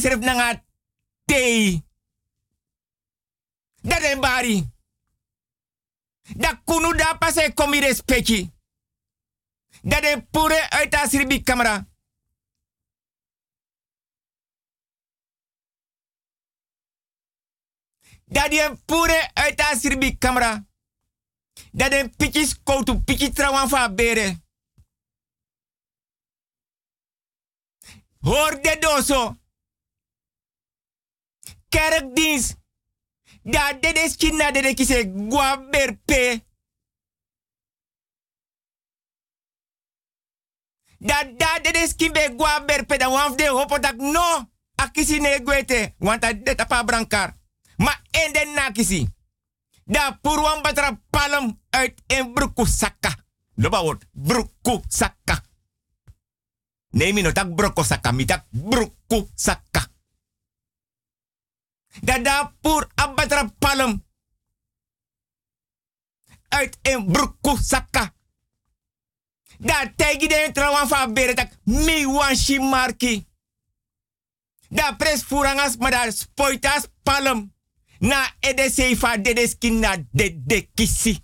[0.02, 0.64] serif na nga
[1.26, 1.84] tei.
[3.82, 4.64] Da den bari.
[6.36, 8.52] Da kunu da pase komi respecti.
[9.84, 11.92] Da den pure uit a siribi kamera.
[18.32, 20.66] Dat die pure uit sirbi camera.
[21.72, 24.42] Dat die pitjes koutu pitje trawan van bere.
[28.20, 29.36] Hoor de doso.
[31.70, 32.61] Kerkdienst.
[33.44, 36.46] Da de des china de de kise gwa berpe.
[40.98, 44.50] Da da de des kimbe gwa berpe da wanf de hopo dak no.
[44.76, 45.96] Akisi ne gwete.
[45.98, 47.38] Want dat de tapa brankar.
[47.78, 49.08] Ma en de nakisi.
[49.86, 53.16] Da purwan batra palm uit en bruku saka.
[53.56, 55.44] Loba word bruku saka.
[56.90, 59.91] Nee, mi no tak broko saka, mi tak bruku saka.
[62.00, 64.06] Da da pur abatra palm.
[66.50, 68.14] Uit en bruku saka.
[69.60, 72.36] Da tegi de trawan fa bere tak mi wan.
[74.70, 77.54] Da pres furangas ma da spoitas palm.
[78.00, 81.24] Na ede seifa de de skina de de kisi.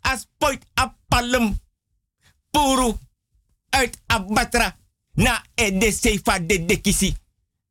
[0.00, 0.94] As poit a.
[2.50, 2.98] Puru
[3.70, 4.76] uit abatra.
[5.14, 7.25] Na ede seifa de de kisi.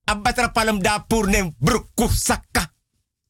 [0.06, 2.74] Abatra palm da purnem bruku saka.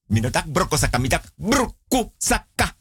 [0.07, 2.75] Minotak broko saka, mitak bruku saka.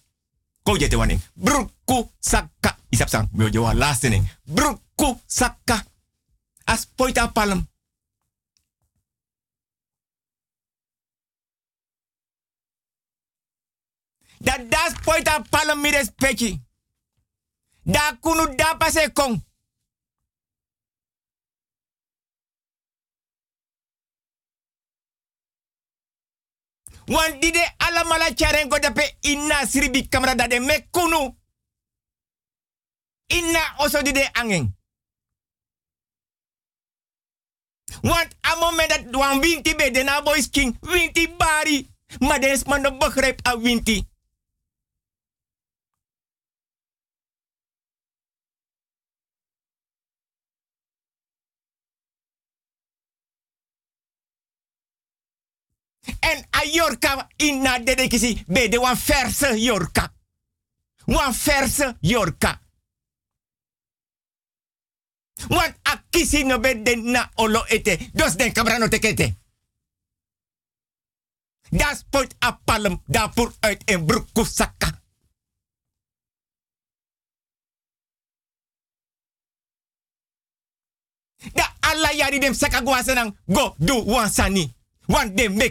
[0.62, 1.20] Ko je te waning.
[1.34, 2.76] Bruku saka.
[2.90, 4.28] Isap sang, wel laatste ning.
[4.44, 5.84] Bruku saka.
[6.64, 7.66] As poit a palm.
[14.38, 16.60] Da das poit a palm mi respecti.
[17.82, 19.42] Da kunu da pase kong.
[27.08, 31.36] Wan dide ala mala charengo dape inna sribi kamera dade me kunu.
[33.28, 34.72] Inna oso dide angeng.
[38.02, 41.88] Want a moment dat wan winti be de na boys king, winti bari.
[42.20, 44.06] Man no begrijp a winti.
[56.24, 60.12] En a Yorka inna de kisi be de wan verse Yorka.
[61.06, 62.60] Wan verse Yorka.
[65.48, 67.98] Want a kisi no be den na olo ete.
[68.12, 69.34] Dos den kabra no tekete.
[71.70, 75.02] Das point a palm daarvoor uit in broek saka.
[81.52, 84.74] Da alla yari dem saka gwasanang go do wansani.
[85.08, 85.68] Want dem me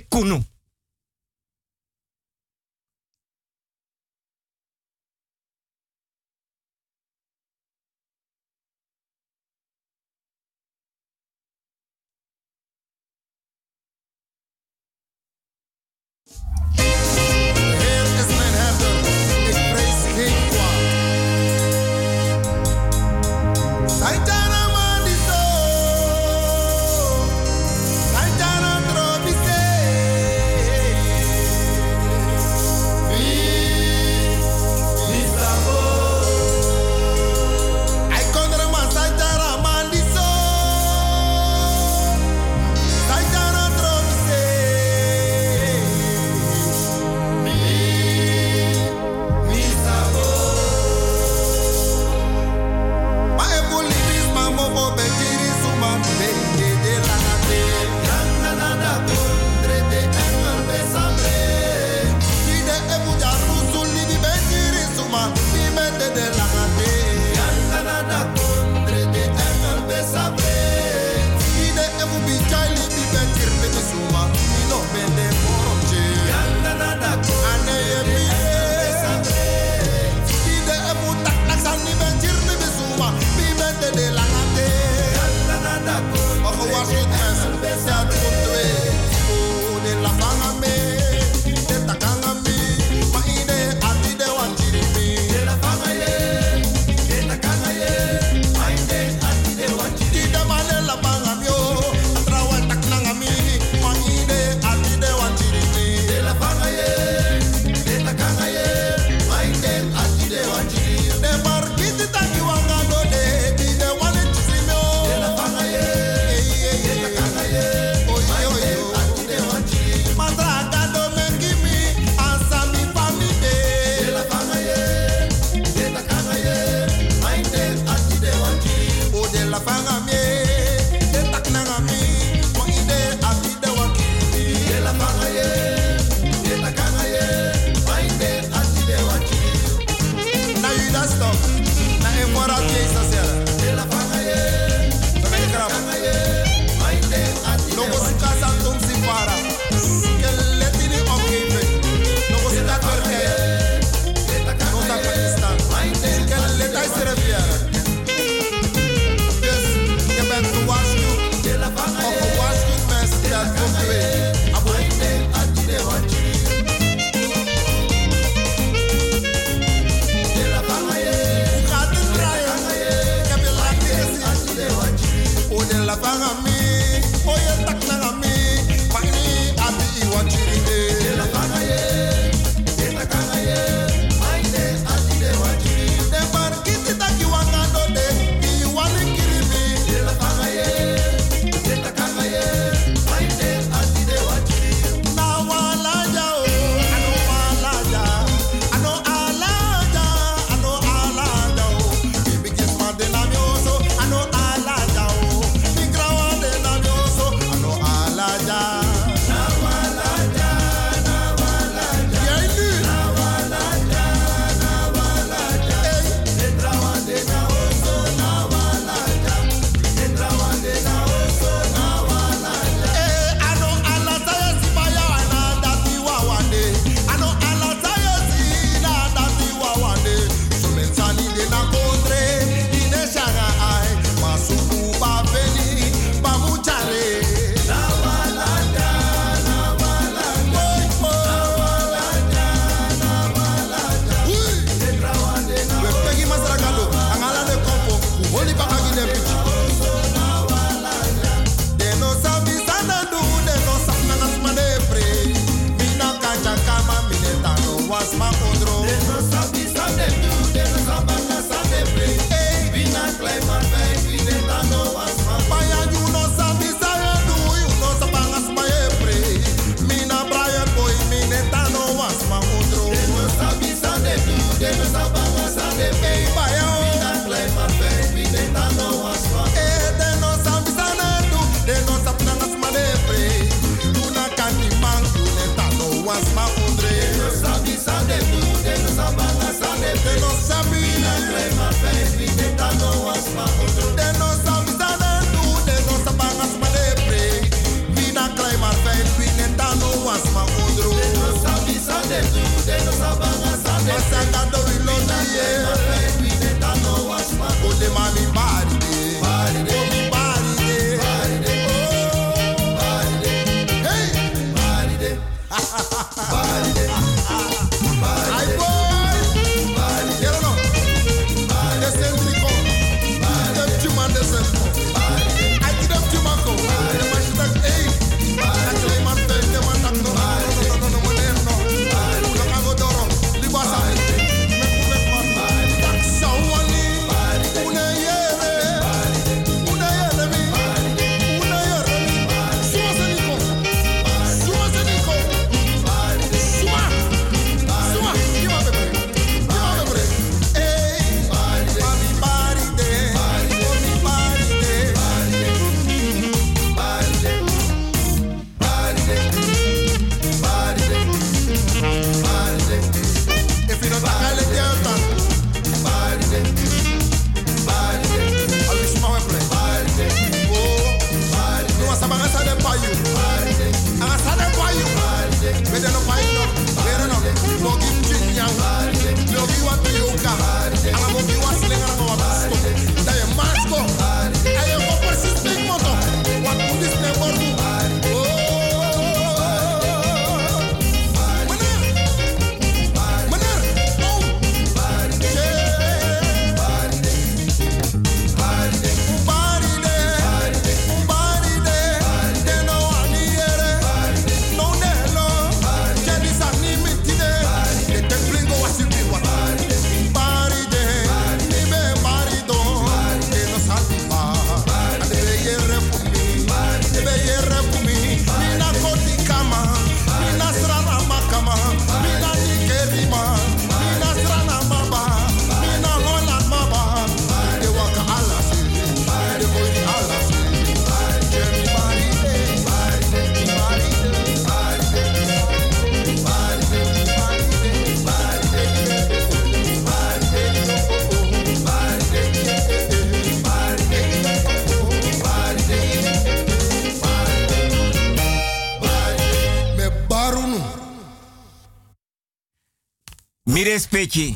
[454.03, 454.35] Respecti.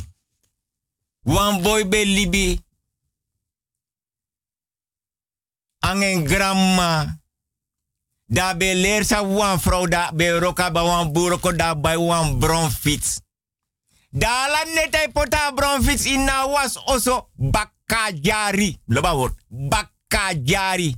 [1.24, 2.60] Wan boy be libi.
[5.80, 7.20] Angen grandma.
[8.26, 12.40] Da be leer sa wan vrouw da be roka ba wan buroko da bij wan
[12.40, 13.20] bronfiets.
[14.10, 18.80] Da la pota bronfiets in was oso bakajari.
[18.86, 19.32] Loba.
[19.48, 20.96] Bakajari.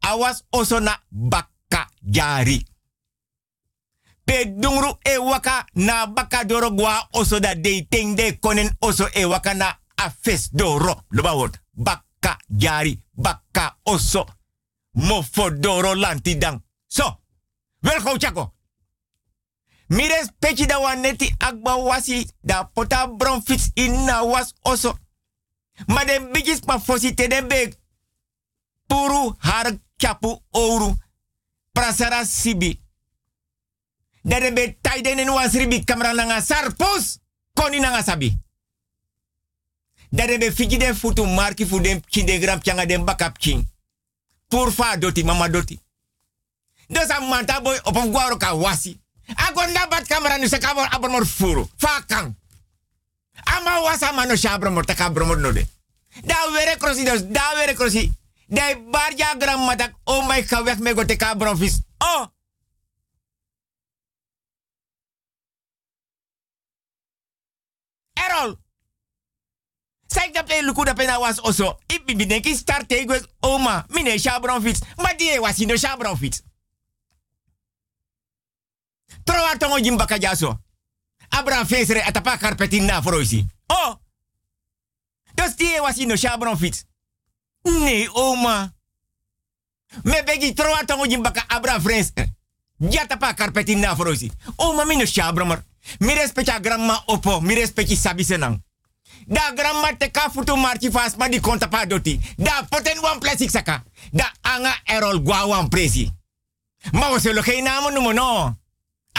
[0.00, 2.71] Awas oso na bakajari.
[4.24, 9.08] Pe dungru e waka na baka doro gwa oso da de ting de konen oso
[9.12, 11.04] e waka na afes doro.
[11.10, 11.58] Loba woord.
[11.72, 13.02] Baka jari.
[13.12, 14.26] Baka oso.
[14.92, 16.62] Mofo doro lanti dang.
[16.86, 17.20] So.
[17.80, 18.54] Wel go chako.
[19.88, 24.98] Mires pechi da waneti akba wasi da pota bron fits in na was oso.
[25.86, 27.74] Ma de bigis pa fosi te beg.
[28.86, 30.94] Puru har chapu ouru.
[31.72, 32.81] Prasara sibi.
[34.22, 37.18] Dere be taiden en was ribi kamera nanga sarpos.
[37.52, 38.38] Koni nanga sabi.
[40.08, 43.68] Dere be fiki den futu marki fu den kinde gram changa den bakap king.
[44.48, 45.80] Purfa doti mama doti.
[46.88, 49.00] Dosa manta boy op een guaro ka wasi.
[49.34, 51.66] Agon bat kamera nu se kamor abromor furu.
[51.76, 52.36] Fakang.
[53.44, 55.66] Ama wasa mano shabromor ta kabromor node.
[56.24, 58.12] Da were krosi dos, da were krosi.
[58.46, 61.80] Dai barja gram matak oh my ga weg me go te kabromvis.
[61.98, 62.26] Oh.
[68.28, 68.56] Errol.
[70.06, 71.78] Zeg dat pe luku dat pe na was oso.
[71.86, 72.94] Ik ben denk ik start
[73.40, 73.84] oma.
[73.88, 74.80] Mine shabron fiets.
[74.96, 76.42] Maar die was in de shabron fiets.
[79.24, 80.60] Trowa tongo jimba kajaso.
[81.32, 83.46] abra fesere atapa carpeti na froisi.
[83.66, 83.96] Oh!
[85.34, 86.84] Dus die was in de chabron fiets.
[87.62, 88.74] Nee, oma.
[90.02, 92.12] Me begi troa tongo jimbaka abra frens.
[92.90, 94.30] Ja tapa carpeti na froisi.
[94.56, 95.64] Oma mi no chabromer.
[95.98, 98.62] Mi respecta grandma opo, mi respecti sabi senang.
[99.26, 102.20] Da grandma te ka futu marchi fast ma di konta pa doti.
[102.36, 103.84] Da poten wan plastic saka.
[104.10, 106.10] Da anga erol gwa wan presi.
[106.92, 108.56] Maar we zullen no.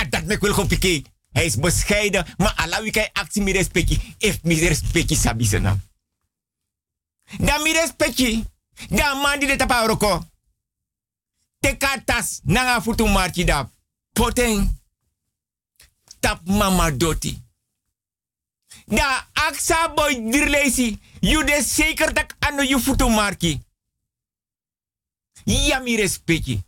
[0.10, 1.06] Dat me wil gewoon.
[1.32, 4.16] Hij is bescheiden, maar Allah wie kai actie mi respecti.
[4.18, 5.82] If mi respecti sabi se nam.
[7.40, 8.46] Da mi respecti.
[8.90, 10.22] Da man di de tapa roko.
[11.64, 13.70] Te katas nanga futu marchi da.
[14.14, 14.82] Poten.
[16.20, 17.42] Tap mama doti.
[18.86, 21.00] Da aksa boy dirlesi.
[21.20, 23.62] You de zeker dat ano you futu marchi.
[25.46, 26.64] Ja mi respecti.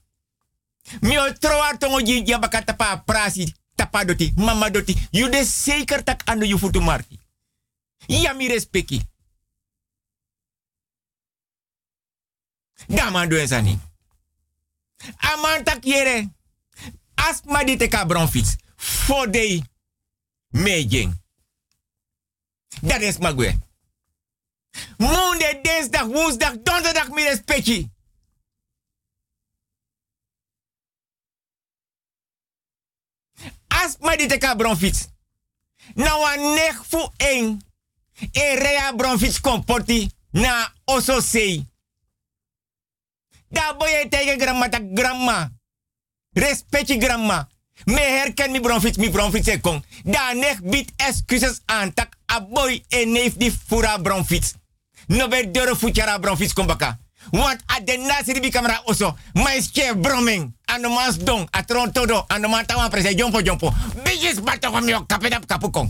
[1.01, 4.95] Mi o troa tongo ji ya bakata pa prasi tapa doti mama doti.
[5.11, 7.19] You de zeker tak ando you futu marki.
[8.07, 9.01] Ya mi respecti.
[12.87, 13.79] Dama do esani.
[15.17, 16.29] Amanta kiere.
[17.15, 18.55] Asma di te ka bronfits.
[18.75, 19.63] Fodei.
[20.49, 21.23] Mejeng.
[22.81, 23.57] Dat is magwe.
[24.97, 27.89] Monday, dinsdag, woensdag, donderdag mi respecti.
[33.67, 35.07] As ma di teka bronfits.
[35.95, 37.61] Na wa neg fu eng.
[38.31, 41.67] E rea bronfits komporti na oso sei.
[43.49, 45.51] Da boye tegen grandma tak grandma.
[46.33, 47.47] Respecti grandma.
[47.83, 49.83] Me herken mi bronfits, mi bronfits e kong.
[50.03, 54.53] Da neg bit excuses aan tak aboy e neef di fura bronfits.
[55.07, 56.97] No be dure futjara bronfits kom baka.
[57.31, 59.15] Want a de nasiri bi kamera oso.
[59.33, 60.55] Mais ke broming.
[60.65, 61.47] Ano mas dong.
[61.51, 62.25] A tron todo.
[62.27, 63.73] Ano man tawa prese jompo jompo.
[64.03, 65.89] Bijis bato kom yo kapedap kapukong.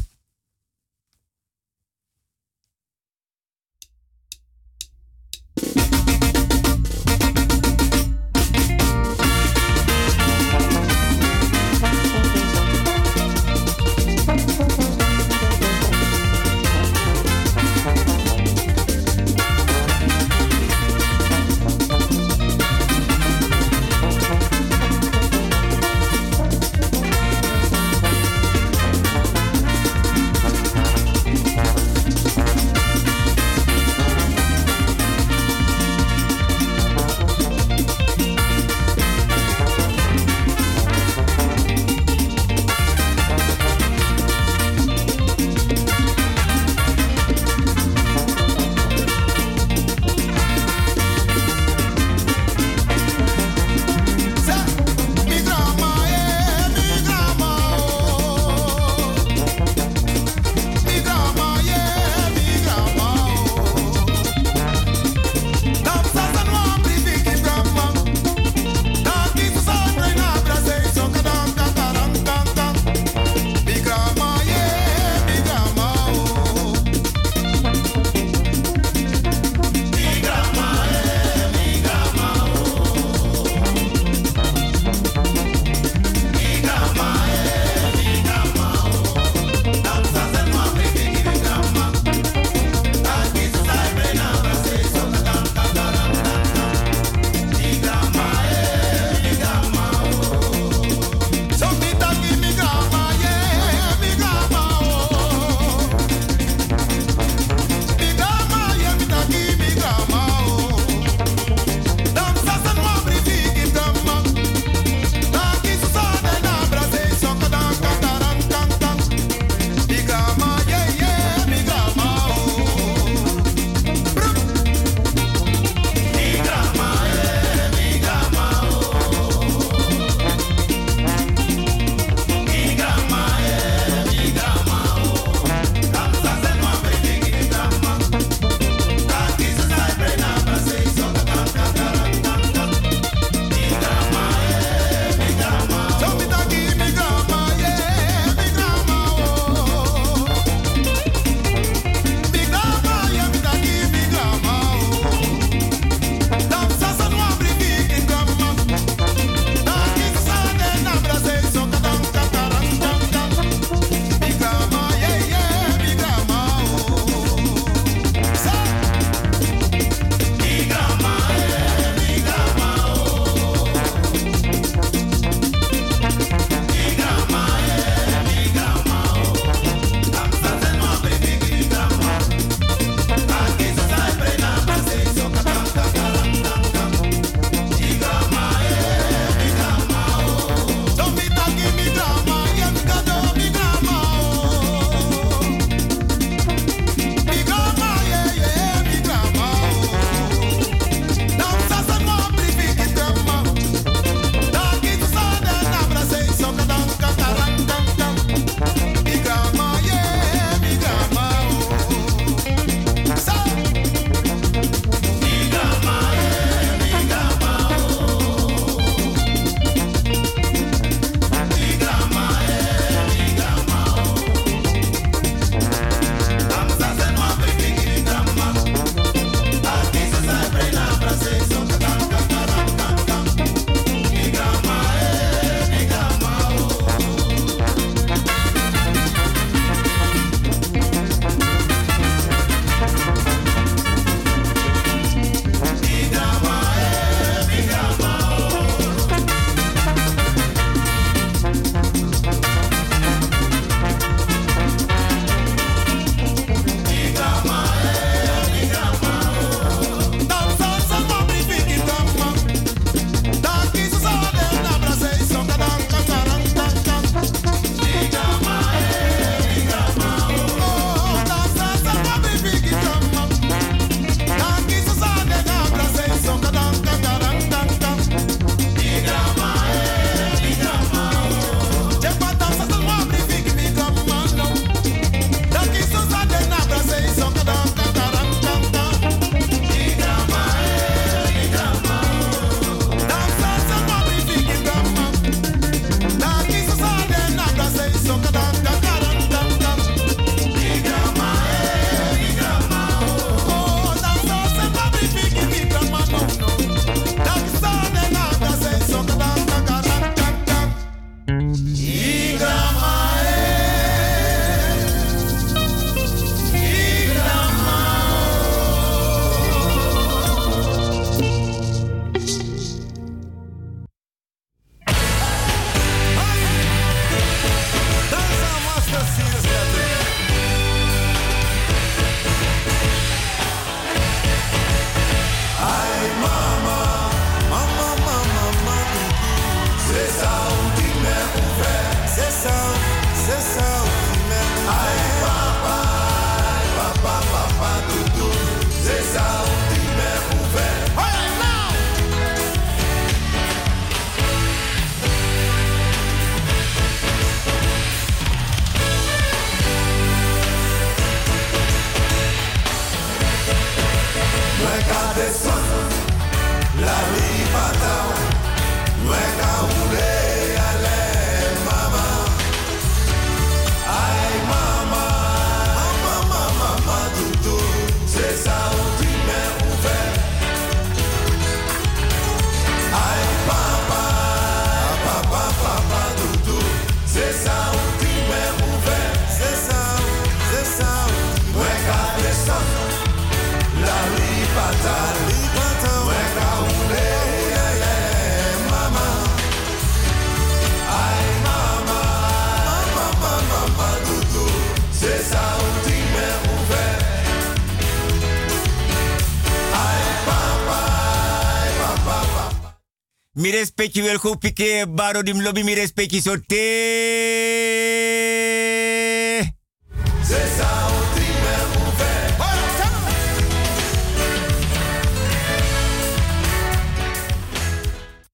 [413.95, 417.04] Respecti wel go pike baro dim lobby mi respecti so te